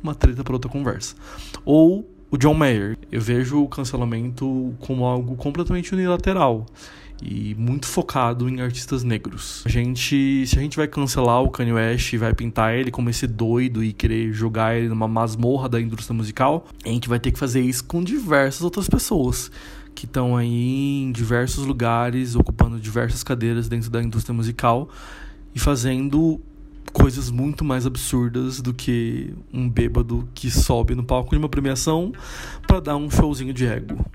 uma 0.03 0.13
treta 0.13 0.43
para 0.43 0.53
outra 0.53 0.69
conversa. 0.69 1.15
Ou 1.63 2.05
o 2.33 2.37
John 2.37 2.55
Mayer. 2.55 2.97
Eu 3.11 3.21
vejo 3.21 3.61
o 3.61 3.67
cancelamento 3.69 4.73
como 4.79 5.05
algo 5.05 5.35
completamente 5.35 5.93
unilateral 5.93 6.65
e 7.21 7.53
muito 7.53 7.85
focado 7.85 8.49
em 8.49 8.59
artistas 8.59 9.03
negros. 9.03 9.61
A 9.65 9.69
gente, 9.69 10.45
se 10.47 10.57
a 10.57 10.61
gente 10.61 10.75
vai 10.75 10.87
cancelar 10.87 11.43
o 11.43 11.51
Kanye 11.51 11.73
West 11.73 12.11
e 12.11 12.17
vai 12.17 12.33
pintar 12.33 12.73
ele 12.73 12.89
como 12.89 13.07
esse 13.07 13.27
doido 13.27 13.83
e 13.83 13.93
querer 13.93 14.33
jogar 14.33 14.75
ele 14.75 14.89
numa 14.89 15.07
masmorra 15.07 15.69
da 15.69 15.79
indústria 15.79 16.15
musical, 16.15 16.65
a 16.83 16.89
gente 16.89 17.07
vai 17.07 17.19
ter 17.19 17.31
que 17.31 17.37
fazer 17.37 17.61
isso 17.61 17.83
com 17.83 18.03
diversas 18.03 18.63
outras 18.63 18.89
pessoas 18.89 19.51
que 19.93 20.05
estão 20.05 20.35
aí 20.35 21.03
em 21.03 21.11
diversos 21.11 21.67
lugares, 21.67 22.35
ocupando 22.35 22.79
diversas 22.79 23.21
cadeiras 23.21 23.69
dentro 23.69 23.91
da 23.91 24.01
indústria 24.01 24.33
musical 24.33 24.89
e 25.53 25.59
fazendo 25.59 26.41
coisas 26.93 27.29
muito 27.29 27.65
mais 27.65 27.85
absurdas 27.85 28.61
do 28.61 28.73
que 28.73 29.33
um 29.51 29.69
bêbado 29.69 30.29
que 30.33 30.49
sobe 30.49 30.95
no 30.95 31.03
palco 31.03 31.31
de 31.31 31.37
uma 31.37 31.49
premiação 31.49 32.13
para 32.65 32.79
dar 32.79 32.95
um 32.95 33.09
showzinho 33.09 33.53
de 33.53 33.65
ego. 33.65 34.05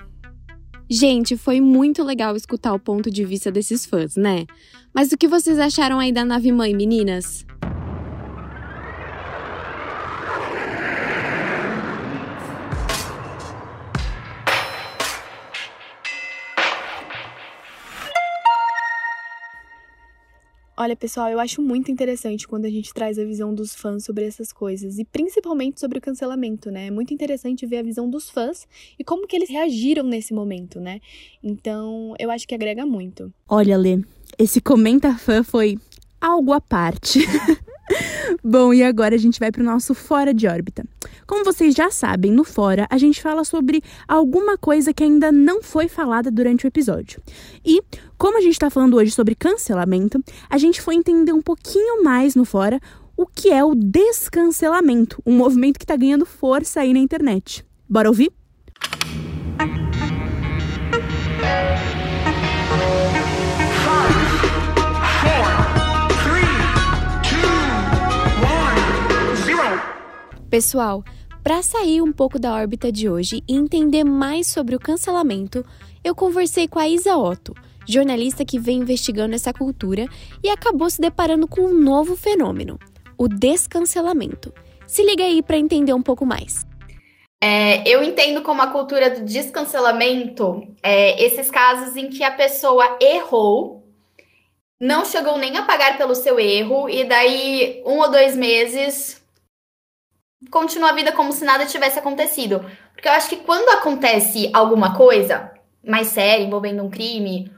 Gente, 0.88 1.36
foi 1.36 1.60
muito 1.60 2.02
legal 2.02 2.34
escutar 2.34 2.72
o 2.72 2.78
ponto 2.78 3.10
de 3.10 3.24
vista 3.24 3.52
desses 3.52 3.84
fãs, 3.84 4.16
né? 4.16 4.46
Mas 4.94 5.12
o 5.12 5.18
que 5.18 5.28
vocês 5.28 5.58
acharam 5.58 5.98
aí 5.98 6.10
da 6.10 6.24
nave 6.24 6.50
mãe, 6.50 6.74
meninas? 6.74 7.44
Olha, 20.88 20.96
pessoal, 20.96 21.28
eu 21.28 21.38
acho 21.38 21.60
muito 21.60 21.92
interessante 21.92 22.48
quando 22.48 22.64
a 22.64 22.70
gente 22.70 22.94
traz 22.94 23.18
a 23.18 23.22
visão 23.22 23.54
dos 23.54 23.74
fãs 23.74 24.06
sobre 24.06 24.24
essas 24.24 24.50
coisas 24.50 24.98
e 24.98 25.04
principalmente 25.04 25.78
sobre 25.78 25.98
o 25.98 26.00
cancelamento, 26.00 26.70
né? 26.70 26.86
É 26.86 26.90
muito 26.90 27.12
interessante 27.12 27.66
ver 27.66 27.76
a 27.76 27.82
visão 27.82 28.08
dos 28.08 28.30
fãs 28.30 28.66
e 28.98 29.04
como 29.04 29.26
que 29.26 29.36
eles 29.36 29.50
reagiram 29.50 30.02
nesse 30.02 30.32
momento, 30.32 30.80
né? 30.80 30.98
Então, 31.44 32.14
eu 32.18 32.30
acho 32.30 32.48
que 32.48 32.54
agrega 32.54 32.86
muito. 32.86 33.30
Olha, 33.46 33.76
Lê, 33.76 34.02
esse 34.38 34.62
comenta 34.62 35.12
fã 35.18 35.42
foi 35.44 35.76
algo 36.18 36.54
à 36.54 36.60
parte. 36.60 37.18
Bom, 38.42 38.72
e 38.72 38.82
agora 38.82 39.14
a 39.14 39.18
gente 39.18 39.38
vai 39.40 39.50
para 39.50 39.62
o 39.62 39.64
nosso 39.64 39.94
Fora 39.94 40.32
de 40.32 40.46
órbita. 40.46 40.84
Como 41.26 41.44
vocês 41.44 41.74
já 41.74 41.90
sabem, 41.90 42.32
no 42.32 42.44
Fora 42.44 42.86
a 42.90 42.98
gente 42.98 43.20
fala 43.20 43.44
sobre 43.44 43.82
alguma 44.06 44.56
coisa 44.56 44.92
que 44.92 45.02
ainda 45.02 45.30
não 45.32 45.62
foi 45.62 45.88
falada 45.88 46.30
durante 46.30 46.66
o 46.66 46.68
episódio. 46.68 47.20
E, 47.64 47.82
como 48.16 48.38
a 48.38 48.40
gente 48.40 48.52
está 48.52 48.70
falando 48.70 48.96
hoje 48.96 49.10
sobre 49.10 49.34
cancelamento, 49.34 50.22
a 50.48 50.58
gente 50.58 50.80
foi 50.80 50.94
entender 50.94 51.32
um 51.32 51.42
pouquinho 51.42 52.02
mais 52.02 52.34
no 52.34 52.44
Fora 52.44 52.80
o 53.16 53.26
que 53.26 53.50
é 53.50 53.64
o 53.64 53.74
descancelamento, 53.74 55.20
um 55.26 55.36
movimento 55.36 55.78
que 55.78 55.84
está 55.84 55.96
ganhando 55.96 56.24
força 56.24 56.80
aí 56.80 56.92
na 56.92 57.00
internet. 57.00 57.66
Bora 57.88 58.08
ouvir? 58.08 58.37
Pessoal, 70.50 71.04
para 71.44 71.62
sair 71.62 72.00
um 72.00 72.10
pouco 72.10 72.38
da 72.38 72.54
órbita 72.54 72.90
de 72.90 73.06
hoje 73.06 73.42
e 73.46 73.54
entender 73.54 74.02
mais 74.02 74.46
sobre 74.46 74.74
o 74.74 74.78
cancelamento, 74.78 75.62
eu 76.02 76.14
conversei 76.14 76.66
com 76.66 76.78
a 76.78 76.88
Isa 76.88 77.18
Otto, 77.18 77.54
jornalista 77.86 78.46
que 78.46 78.58
vem 78.58 78.78
investigando 78.78 79.34
essa 79.34 79.52
cultura 79.52 80.06
e 80.42 80.48
acabou 80.48 80.88
se 80.88 81.02
deparando 81.02 81.46
com 81.46 81.60
um 81.60 81.74
novo 81.74 82.16
fenômeno, 82.16 82.78
o 83.18 83.28
descancelamento. 83.28 84.50
Se 84.86 85.02
liga 85.02 85.22
aí 85.22 85.42
para 85.42 85.58
entender 85.58 85.92
um 85.92 86.00
pouco 86.00 86.24
mais. 86.24 86.66
É, 87.42 87.86
eu 87.86 88.02
entendo 88.02 88.40
como 88.40 88.62
a 88.62 88.68
cultura 88.68 89.10
do 89.10 89.26
descancelamento 89.26 90.66
é, 90.82 91.22
esses 91.22 91.50
casos 91.50 91.94
em 91.94 92.08
que 92.08 92.24
a 92.24 92.30
pessoa 92.30 92.96
errou, 93.02 93.86
não 94.80 95.04
chegou 95.04 95.36
nem 95.36 95.58
a 95.58 95.62
pagar 95.62 95.98
pelo 95.98 96.14
seu 96.14 96.40
erro, 96.40 96.88
e 96.88 97.04
daí 97.04 97.82
um 97.84 97.98
ou 97.98 98.10
dois 98.10 98.34
meses 98.34 99.17
continua 100.50 100.90
a 100.90 100.94
vida 100.94 101.12
como 101.12 101.32
se 101.32 101.44
nada 101.44 101.66
tivesse 101.66 101.98
acontecido. 101.98 102.64
Porque 102.92 103.08
eu 103.08 103.12
acho 103.12 103.28
que 103.28 103.36
quando 103.36 103.68
acontece 103.70 104.50
alguma 104.52 104.94
coisa 104.94 105.52
mais 105.84 106.08
séria 106.08 106.44
envolvendo 106.44 106.82
um 106.82 106.90
crime, 106.90 107.50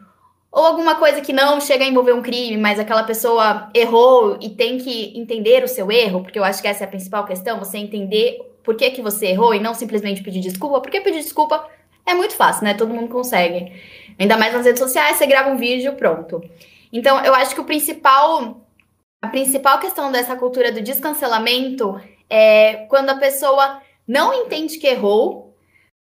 ou 0.52 0.64
alguma 0.64 0.96
coisa 0.96 1.20
que 1.20 1.32
não 1.32 1.60
chega 1.60 1.84
a 1.84 1.88
envolver 1.88 2.12
um 2.12 2.22
crime, 2.22 2.56
mas 2.56 2.78
aquela 2.78 3.04
pessoa 3.04 3.70
errou 3.74 4.36
e 4.40 4.50
tem 4.50 4.78
que 4.78 5.16
entender 5.18 5.62
o 5.62 5.68
seu 5.68 5.90
erro, 5.92 6.22
porque 6.22 6.38
eu 6.38 6.44
acho 6.44 6.60
que 6.60 6.68
essa 6.68 6.84
é 6.84 6.86
a 6.86 6.90
principal 6.90 7.24
questão, 7.24 7.58
você 7.58 7.78
entender 7.78 8.38
por 8.64 8.74
que, 8.74 8.90
que 8.90 9.00
você 9.00 9.28
errou 9.28 9.54
e 9.54 9.60
não 9.60 9.74
simplesmente 9.74 10.22
pedir 10.22 10.40
desculpa, 10.40 10.80
porque 10.80 11.00
pedir 11.00 11.20
desculpa 11.20 11.68
é 12.04 12.14
muito 12.14 12.34
fácil, 12.34 12.64
né? 12.64 12.74
Todo 12.74 12.92
mundo 12.92 13.08
consegue. 13.08 13.72
Ainda 14.18 14.36
mais 14.36 14.52
nas 14.52 14.66
redes 14.66 14.80
sociais, 14.80 15.16
você 15.16 15.26
grava 15.26 15.50
um 15.50 15.56
vídeo, 15.56 15.94
pronto. 15.94 16.42
Então, 16.92 17.24
eu 17.24 17.34
acho 17.34 17.54
que 17.54 17.60
o 17.60 17.64
principal 17.64 18.60
a 19.22 19.28
principal 19.28 19.78
questão 19.78 20.10
dessa 20.10 20.34
cultura 20.34 20.72
do 20.72 20.80
descancelamento 20.80 22.00
é 22.30 22.86
quando 22.88 23.10
a 23.10 23.16
pessoa 23.16 23.82
não 24.06 24.32
entende 24.32 24.78
que 24.78 24.86
errou, 24.86 25.54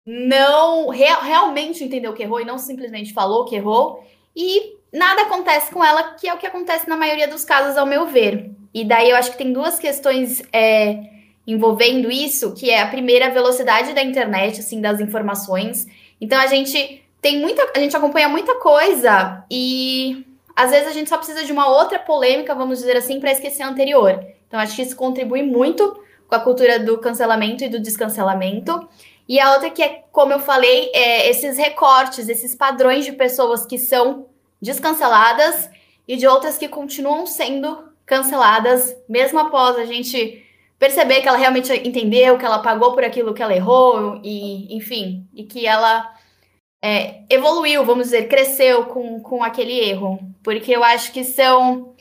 não 0.05 0.89
real, 0.89 1.21
realmente 1.21 1.83
entendeu 1.83 2.13
que 2.13 2.23
errou 2.23 2.39
e 2.39 2.45
não 2.45 2.57
simplesmente 2.57 3.13
falou 3.13 3.45
que 3.45 3.55
errou, 3.55 4.03
e 4.35 4.77
nada 4.93 5.23
acontece 5.23 5.71
com 5.71 5.83
ela, 5.83 6.13
que 6.13 6.27
é 6.27 6.33
o 6.33 6.37
que 6.37 6.45
acontece 6.45 6.87
na 6.87 6.95
maioria 6.95 7.27
dos 7.27 7.43
casos, 7.43 7.77
ao 7.77 7.85
meu 7.85 8.05
ver. 8.05 8.51
E 8.73 8.85
daí 8.85 9.09
eu 9.09 9.15
acho 9.15 9.31
que 9.31 9.37
tem 9.37 9.51
duas 9.51 9.79
questões 9.79 10.43
é, 10.53 11.03
envolvendo 11.45 12.11
isso, 12.11 12.53
que 12.53 12.69
é 12.69 12.81
a 12.81 12.87
primeira, 12.87 13.27
a 13.27 13.31
velocidade 13.31 13.93
da 13.93 14.03
internet, 14.03 14.59
assim, 14.59 14.79
das 14.79 14.99
informações. 14.99 15.87
Então 16.21 16.39
a 16.39 16.47
gente 16.47 17.03
tem 17.21 17.39
muita. 17.39 17.71
A 17.75 17.79
gente 17.79 17.95
acompanha 17.95 18.29
muita 18.29 18.55
coisa 18.55 19.43
e 19.49 20.25
às 20.55 20.71
vezes 20.71 20.87
a 20.87 20.91
gente 20.91 21.09
só 21.09 21.17
precisa 21.17 21.43
de 21.43 21.51
uma 21.51 21.67
outra 21.67 21.99
polêmica, 21.99 22.53
vamos 22.53 22.79
dizer 22.79 22.97
assim, 22.97 23.19
para 23.19 23.31
esquecer 23.31 23.63
a 23.63 23.69
anterior. 23.69 24.23
Então 24.47 24.59
acho 24.59 24.75
que 24.75 24.81
isso 24.81 24.95
contribui 24.95 25.43
muito 25.43 25.99
com 26.27 26.35
a 26.35 26.39
cultura 26.39 26.79
do 26.79 26.97
cancelamento 26.97 27.63
e 27.63 27.69
do 27.69 27.79
descancelamento. 27.79 28.87
E 29.27 29.39
a 29.39 29.53
outra 29.53 29.69
que 29.69 29.81
é, 29.81 30.03
como 30.11 30.33
eu 30.33 30.39
falei, 30.39 30.89
é 30.93 31.29
esses 31.29 31.57
recortes, 31.57 32.29
esses 32.29 32.55
padrões 32.55 33.05
de 33.05 33.11
pessoas 33.11 33.65
que 33.65 33.77
são 33.77 34.27
descanceladas 34.61 35.69
e 36.07 36.15
de 36.15 36.27
outras 36.27 36.57
que 36.57 36.67
continuam 36.67 37.25
sendo 37.25 37.87
canceladas, 38.05 38.95
mesmo 39.07 39.39
após 39.39 39.77
a 39.77 39.85
gente 39.85 40.43
perceber 40.79 41.21
que 41.21 41.27
ela 41.27 41.37
realmente 41.37 41.73
entendeu, 41.85 42.37
que 42.37 42.45
ela 42.45 42.59
pagou 42.59 42.93
por 42.93 43.03
aquilo 43.03 43.33
que 43.33 43.43
ela 43.43 43.55
errou, 43.55 44.21
e 44.23 44.75
enfim, 44.75 45.27
e 45.33 45.43
que 45.43 45.65
ela 45.65 46.09
é, 46.81 47.23
evoluiu, 47.29 47.83
vamos 47.83 48.05
dizer, 48.05 48.27
cresceu 48.29 48.85
com, 48.85 49.19
com 49.21 49.43
aquele 49.43 49.77
erro. 49.77 50.19
Porque 50.43 50.71
eu 50.71 50.83
acho 50.83 51.11
que 51.11 51.23
são 51.23 51.95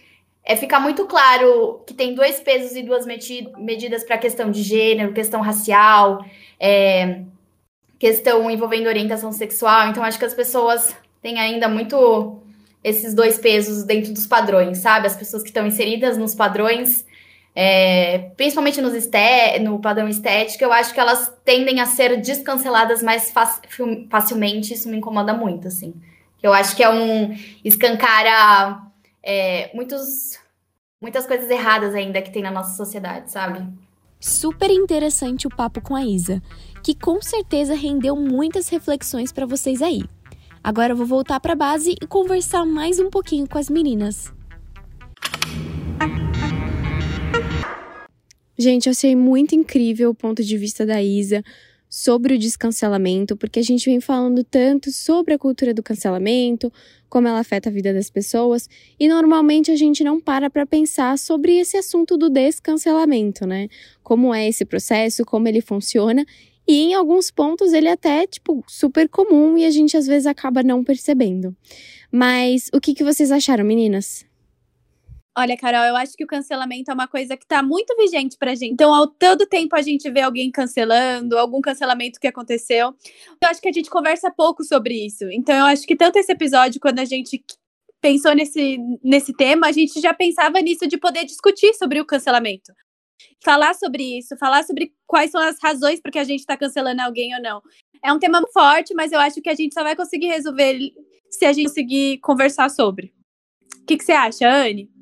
é 0.46 0.54
ficar 0.54 0.78
muito 0.78 1.04
claro 1.06 1.82
que 1.84 1.92
tem 1.92 2.14
dois 2.14 2.38
pesos 2.38 2.76
e 2.76 2.82
duas 2.84 3.04
medidas 3.04 4.04
para 4.04 4.14
a 4.14 4.18
questão 4.18 4.48
de 4.48 4.62
gênero, 4.62 5.12
questão 5.12 5.40
racial, 5.40 6.24
é, 6.60 7.22
questão 7.98 8.48
envolvendo 8.48 8.86
orientação 8.86 9.32
sexual. 9.32 9.88
Então, 9.88 10.04
acho 10.04 10.20
que 10.20 10.24
as 10.24 10.34
pessoas 10.34 10.96
têm 11.20 11.40
ainda 11.40 11.68
muito 11.68 12.40
esses 12.84 13.12
dois 13.12 13.38
pesos 13.38 13.82
dentro 13.82 14.12
dos 14.12 14.24
padrões, 14.24 14.78
sabe? 14.78 15.08
As 15.08 15.16
pessoas 15.16 15.42
que 15.42 15.48
estão 15.48 15.66
inseridas 15.66 16.16
nos 16.16 16.32
padrões, 16.32 17.04
é, 17.52 18.30
principalmente 18.36 18.80
nos 18.80 18.94
esté 18.94 19.58
no 19.58 19.80
padrão 19.80 20.08
estético, 20.08 20.62
eu 20.62 20.72
acho 20.72 20.94
que 20.94 21.00
elas 21.00 21.36
tendem 21.44 21.80
a 21.80 21.86
ser 21.86 22.20
descanceladas 22.20 23.02
mais 23.02 23.32
facilmente. 24.08 24.74
Isso 24.74 24.88
me 24.88 24.98
incomoda 24.98 25.34
muito, 25.34 25.66
assim. 25.66 25.92
Eu 26.40 26.52
acho 26.52 26.76
que 26.76 26.84
é 26.84 26.88
um 26.88 27.36
escancara 27.64 28.85
é, 29.26 29.74
muitos, 29.74 30.38
muitas 31.00 31.26
coisas 31.26 31.50
erradas 31.50 31.94
ainda 31.94 32.22
que 32.22 32.30
tem 32.30 32.42
na 32.42 32.50
nossa 32.52 32.76
sociedade, 32.76 33.32
sabe? 33.32 33.66
Super 34.20 34.70
interessante 34.70 35.48
o 35.48 35.50
papo 35.50 35.80
com 35.80 35.96
a 35.96 36.04
Isa, 36.04 36.40
que 36.82 36.94
com 36.94 37.20
certeza 37.20 37.74
rendeu 37.74 38.14
muitas 38.14 38.68
reflexões 38.68 39.32
para 39.32 39.44
vocês 39.44 39.82
aí. 39.82 40.04
Agora 40.62 40.92
eu 40.92 40.96
vou 40.96 41.06
voltar 41.06 41.40
para 41.40 41.54
a 41.54 41.56
base 41.56 41.96
e 42.00 42.06
conversar 42.06 42.64
mais 42.64 43.00
um 43.00 43.10
pouquinho 43.10 43.48
com 43.48 43.58
as 43.58 43.68
meninas. 43.68 44.32
Gente, 48.56 48.86
eu 48.86 48.92
achei 48.92 49.14
muito 49.14 49.54
incrível 49.54 50.10
o 50.10 50.14
ponto 50.14 50.42
de 50.42 50.56
vista 50.56 50.86
da 50.86 51.02
Isa 51.02 51.44
sobre 51.96 52.34
o 52.34 52.38
descancelamento, 52.38 53.38
porque 53.38 53.58
a 53.58 53.62
gente 53.62 53.86
vem 53.86 54.02
falando 54.02 54.44
tanto 54.44 54.92
sobre 54.92 55.32
a 55.32 55.38
cultura 55.38 55.72
do 55.72 55.82
cancelamento, 55.82 56.70
como 57.08 57.26
ela 57.26 57.38
afeta 57.38 57.70
a 57.70 57.72
vida 57.72 57.90
das 57.90 58.10
pessoas, 58.10 58.68
e 59.00 59.08
normalmente 59.08 59.70
a 59.70 59.76
gente 59.76 60.04
não 60.04 60.20
para 60.20 60.50
para 60.50 60.66
pensar 60.66 61.16
sobre 61.16 61.56
esse 61.56 61.74
assunto 61.74 62.18
do 62.18 62.28
descancelamento, 62.28 63.46
né? 63.46 63.68
Como 64.02 64.34
é 64.34 64.46
esse 64.46 64.66
processo, 64.66 65.24
como 65.24 65.48
ele 65.48 65.62
funciona, 65.62 66.22
e 66.68 66.82
em 66.82 66.92
alguns 66.92 67.30
pontos 67.30 67.72
ele 67.72 67.88
é 67.88 67.92
até, 67.92 68.26
tipo, 68.26 68.62
super 68.68 69.08
comum 69.08 69.56
e 69.56 69.64
a 69.64 69.70
gente 69.70 69.96
às 69.96 70.06
vezes 70.06 70.26
acaba 70.26 70.62
não 70.62 70.84
percebendo. 70.84 71.56
Mas 72.12 72.68
o 72.74 72.80
que, 72.80 72.92
que 72.92 73.04
vocês 73.04 73.32
acharam, 73.32 73.64
meninas? 73.64 74.26
Olha, 75.38 75.54
Carol, 75.54 75.84
eu 75.84 75.96
acho 75.96 76.14
que 76.16 76.24
o 76.24 76.26
cancelamento 76.26 76.90
é 76.90 76.94
uma 76.94 77.06
coisa 77.06 77.36
que 77.36 77.44
está 77.44 77.62
muito 77.62 77.94
vigente 77.94 78.38
pra 78.38 78.54
gente. 78.54 78.72
Então, 78.72 78.94
ao 78.94 79.06
todo 79.06 79.46
tempo 79.46 79.76
a 79.76 79.82
gente 79.82 80.10
vê 80.10 80.22
alguém 80.22 80.50
cancelando, 80.50 81.36
algum 81.36 81.60
cancelamento 81.60 82.18
que 82.18 82.26
aconteceu. 82.26 82.94
Eu 83.42 83.48
acho 83.48 83.60
que 83.60 83.68
a 83.68 83.72
gente 83.72 83.90
conversa 83.90 84.30
pouco 84.30 84.64
sobre 84.64 84.94
isso. 84.94 85.24
Então, 85.30 85.54
eu 85.54 85.64
acho 85.66 85.86
que 85.86 85.94
tanto 85.94 86.18
esse 86.18 86.32
episódio, 86.32 86.80
quando 86.80 87.00
a 87.00 87.04
gente 87.04 87.44
pensou 88.00 88.34
nesse, 88.34 88.78
nesse 89.04 89.34
tema, 89.34 89.66
a 89.66 89.72
gente 89.72 90.00
já 90.00 90.14
pensava 90.14 90.58
nisso 90.62 90.88
de 90.88 90.96
poder 90.96 91.26
discutir 91.26 91.74
sobre 91.74 92.00
o 92.00 92.06
cancelamento. 92.06 92.72
Falar 93.44 93.74
sobre 93.74 94.18
isso, 94.18 94.38
falar 94.38 94.64
sobre 94.64 94.94
quais 95.06 95.30
são 95.30 95.40
as 95.42 95.58
razões 95.62 96.00
por 96.00 96.10
que 96.10 96.18
a 96.18 96.24
gente 96.24 96.40
está 96.40 96.56
cancelando 96.56 97.02
alguém 97.02 97.34
ou 97.34 97.42
não. 97.42 97.60
É 98.02 98.10
um 98.10 98.18
tema 98.18 98.42
forte, 98.54 98.94
mas 98.94 99.12
eu 99.12 99.20
acho 99.20 99.42
que 99.42 99.50
a 99.50 99.54
gente 99.54 99.74
só 99.74 99.82
vai 99.82 99.94
conseguir 99.94 100.28
resolver 100.28 100.78
se 101.28 101.44
a 101.44 101.52
gente 101.52 101.68
conseguir 101.68 102.18
conversar 102.20 102.70
sobre. 102.70 103.12
O 103.82 103.84
que, 103.84 103.98
que 103.98 104.04
você 104.04 104.12
acha, 104.12 104.48
Anne? 104.48 104.95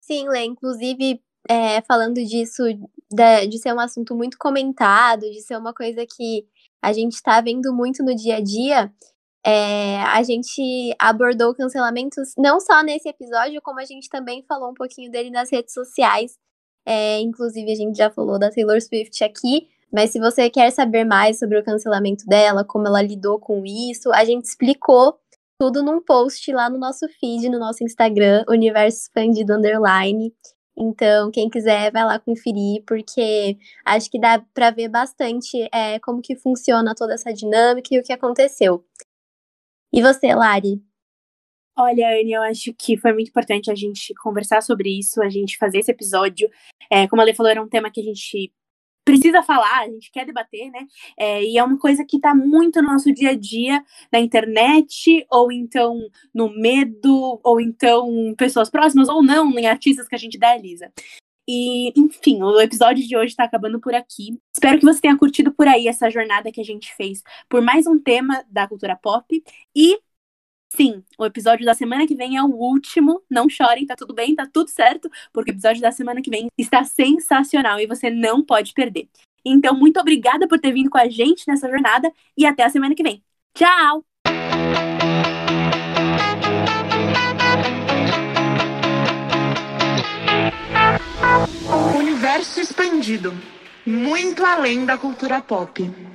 Sim, 0.00 0.28
Lê, 0.28 0.44
inclusive, 0.44 1.22
é, 1.48 1.80
falando 1.82 2.14
disso, 2.14 2.62
de, 3.10 3.46
de 3.46 3.58
ser 3.58 3.72
um 3.74 3.80
assunto 3.80 4.14
muito 4.14 4.38
comentado, 4.38 5.22
de 5.22 5.40
ser 5.42 5.56
uma 5.56 5.72
coisa 5.72 6.04
que 6.06 6.46
a 6.82 6.92
gente 6.92 7.14
está 7.14 7.40
vendo 7.40 7.72
muito 7.72 8.02
no 8.02 8.14
dia 8.14 8.36
a 8.36 8.40
dia, 8.40 8.92
é, 9.44 10.00
a 10.02 10.22
gente 10.22 10.94
abordou 10.98 11.54
cancelamentos 11.54 12.34
não 12.36 12.60
só 12.60 12.82
nesse 12.82 13.08
episódio, 13.08 13.60
como 13.62 13.80
a 13.80 13.84
gente 13.84 14.08
também 14.08 14.44
falou 14.46 14.70
um 14.70 14.74
pouquinho 14.74 15.10
dele 15.10 15.30
nas 15.30 15.50
redes 15.50 15.72
sociais. 15.72 16.38
É, 16.86 17.20
inclusive, 17.20 17.70
a 17.70 17.74
gente 17.74 17.96
já 17.96 18.10
falou 18.10 18.38
da 18.38 18.50
Taylor 18.50 18.80
Swift 18.80 19.22
aqui, 19.22 19.68
mas 19.92 20.10
se 20.10 20.18
você 20.18 20.48
quer 20.48 20.70
saber 20.70 21.04
mais 21.04 21.38
sobre 21.38 21.58
o 21.58 21.64
cancelamento 21.64 22.26
dela, 22.26 22.64
como 22.64 22.86
ela 22.86 23.02
lidou 23.02 23.38
com 23.38 23.64
isso, 23.64 24.12
a 24.12 24.24
gente 24.24 24.44
explicou 24.44 25.18
tudo 25.60 25.82
num 25.82 26.00
post 26.00 26.50
lá 26.54 26.70
no 26.70 26.78
nosso 26.78 27.06
feed, 27.20 27.50
no 27.50 27.58
nosso 27.58 27.84
Instagram, 27.84 28.46
Universo 28.48 29.02
Expandido 29.02 29.52
Underline. 29.52 30.34
Então, 30.74 31.30
quem 31.30 31.50
quiser, 31.50 31.92
vai 31.92 32.02
lá 32.02 32.18
conferir, 32.18 32.82
porque 32.86 33.58
acho 33.84 34.10
que 34.10 34.18
dá 34.18 34.42
para 34.54 34.70
ver 34.70 34.88
bastante 34.88 35.68
é, 35.70 35.98
como 36.00 36.22
que 36.22 36.34
funciona 36.34 36.94
toda 36.94 37.12
essa 37.12 37.30
dinâmica 37.30 37.90
e 37.92 37.98
o 37.98 38.02
que 38.02 38.10
aconteceu. 38.10 38.82
E 39.92 40.00
você, 40.00 40.34
Lari? 40.34 40.82
Olha, 41.76 42.08
Anne, 42.08 42.32
eu 42.32 42.42
acho 42.42 42.72
que 42.72 42.96
foi 42.96 43.12
muito 43.12 43.28
importante 43.28 43.70
a 43.70 43.74
gente 43.74 44.14
conversar 44.14 44.62
sobre 44.62 44.98
isso, 44.98 45.22
a 45.22 45.28
gente 45.28 45.58
fazer 45.58 45.80
esse 45.80 45.90
episódio. 45.90 46.48
É, 46.90 47.06
como 47.06 47.20
a 47.20 47.24
Lê 47.26 47.34
falou, 47.34 47.50
era 47.50 47.62
um 47.62 47.68
tema 47.68 47.90
que 47.90 48.00
a 48.00 48.04
gente 48.04 48.50
precisa 49.04 49.42
falar, 49.42 49.80
a 49.80 49.88
gente 49.88 50.10
quer 50.10 50.24
debater, 50.24 50.70
né? 50.70 50.86
É, 51.18 51.42
e 51.42 51.58
é 51.58 51.64
uma 51.64 51.78
coisa 51.78 52.04
que 52.04 52.16
está 52.16 52.34
muito 52.34 52.80
no 52.82 52.88
nosso 52.88 53.12
dia 53.12 53.30
a 53.30 53.36
dia, 53.36 53.84
na 54.12 54.20
internet, 54.20 55.26
ou 55.30 55.50
então 55.50 55.98
no 56.34 56.48
medo, 56.50 57.40
ou 57.42 57.60
então 57.60 58.34
pessoas 58.36 58.70
próximas, 58.70 59.08
ou 59.08 59.22
não, 59.22 59.50
em 59.58 59.66
artistas 59.66 60.06
que 60.08 60.14
a 60.14 60.18
gente 60.18 60.34
idealiza. 60.34 60.92
E, 61.48 61.92
enfim, 61.98 62.42
o 62.42 62.60
episódio 62.60 63.04
de 63.04 63.16
hoje 63.16 63.32
está 63.32 63.42
acabando 63.44 63.80
por 63.80 63.92
aqui. 63.92 64.38
Espero 64.54 64.78
que 64.78 64.84
você 64.84 65.00
tenha 65.00 65.18
curtido 65.18 65.52
por 65.52 65.66
aí 65.66 65.88
essa 65.88 66.08
jornada 66.08 66.52
que 66.52 66.60
a 66.60 66.64
gente 66.64 66.94
fez 66.94 67.22
por 67.48 67.60
mais 67.60 67.88
um 67.88 67.98
tema 67.98 68.44
da 68.48 68.68
cultura 68.68 68.96
pop. 68.96 69.42
E 69.74 69.98
Sim, 70.72 71.02
o 71.18 71.26
episódio 71.26 71.66
da 71.66 71.74
semana 71.74 72.06
que 72.06 72.14
vem 72.14 72.36
é 72.36 72.42
o 72.42 72.46
último. 72.46 73.22
Não 73.28 73.48
chorem, 73.48 73.84
tá 73.84 73.96
tudo 73.96 74.14
bem, 74.14 74.36
tá 74.36 74.46
tudo 74.46 74.70
certo, 74.70 75.10
porque 75.32 75.50
o 75.50 75.54
episódio 75.54 75.82
da 75.82 75.90
semana 75.90 76.22
que 76.22 76.30
vem 76.30 76.48
está 76.56 76.84
sensacional 76.84 77.80
e 77.80 77.86
você 77.86 78.08
não 78.08 78.40
pode 78.42 78.72
perder. 78.72 79.08
Então, 79.44 79.74
muito 79.74 79.98
obrigada 79.98 80.46
por 80.46 80.60
ter 80.60 80.72
vindo 80.72 80.88
com 80.88 80.98
a 80.98 81.08
gente 81.08 81.44
nessa 81.48 81.68
jornada 81.68 82.12
e 82.36 82.46
até 82.46 82.62
a 82.62 82.70
semana 82.70 82.94
que 82.94 83.02
vem. 83.02 83.20
Tchau! 83.52 84.04
Universo 91.98 92.60
expandido 92.60 93.34
muito 93.84 94.44
além 94.44 94.86
da 94.86 94.96
cultura 94.96 95.40
pop. 95.40 96.09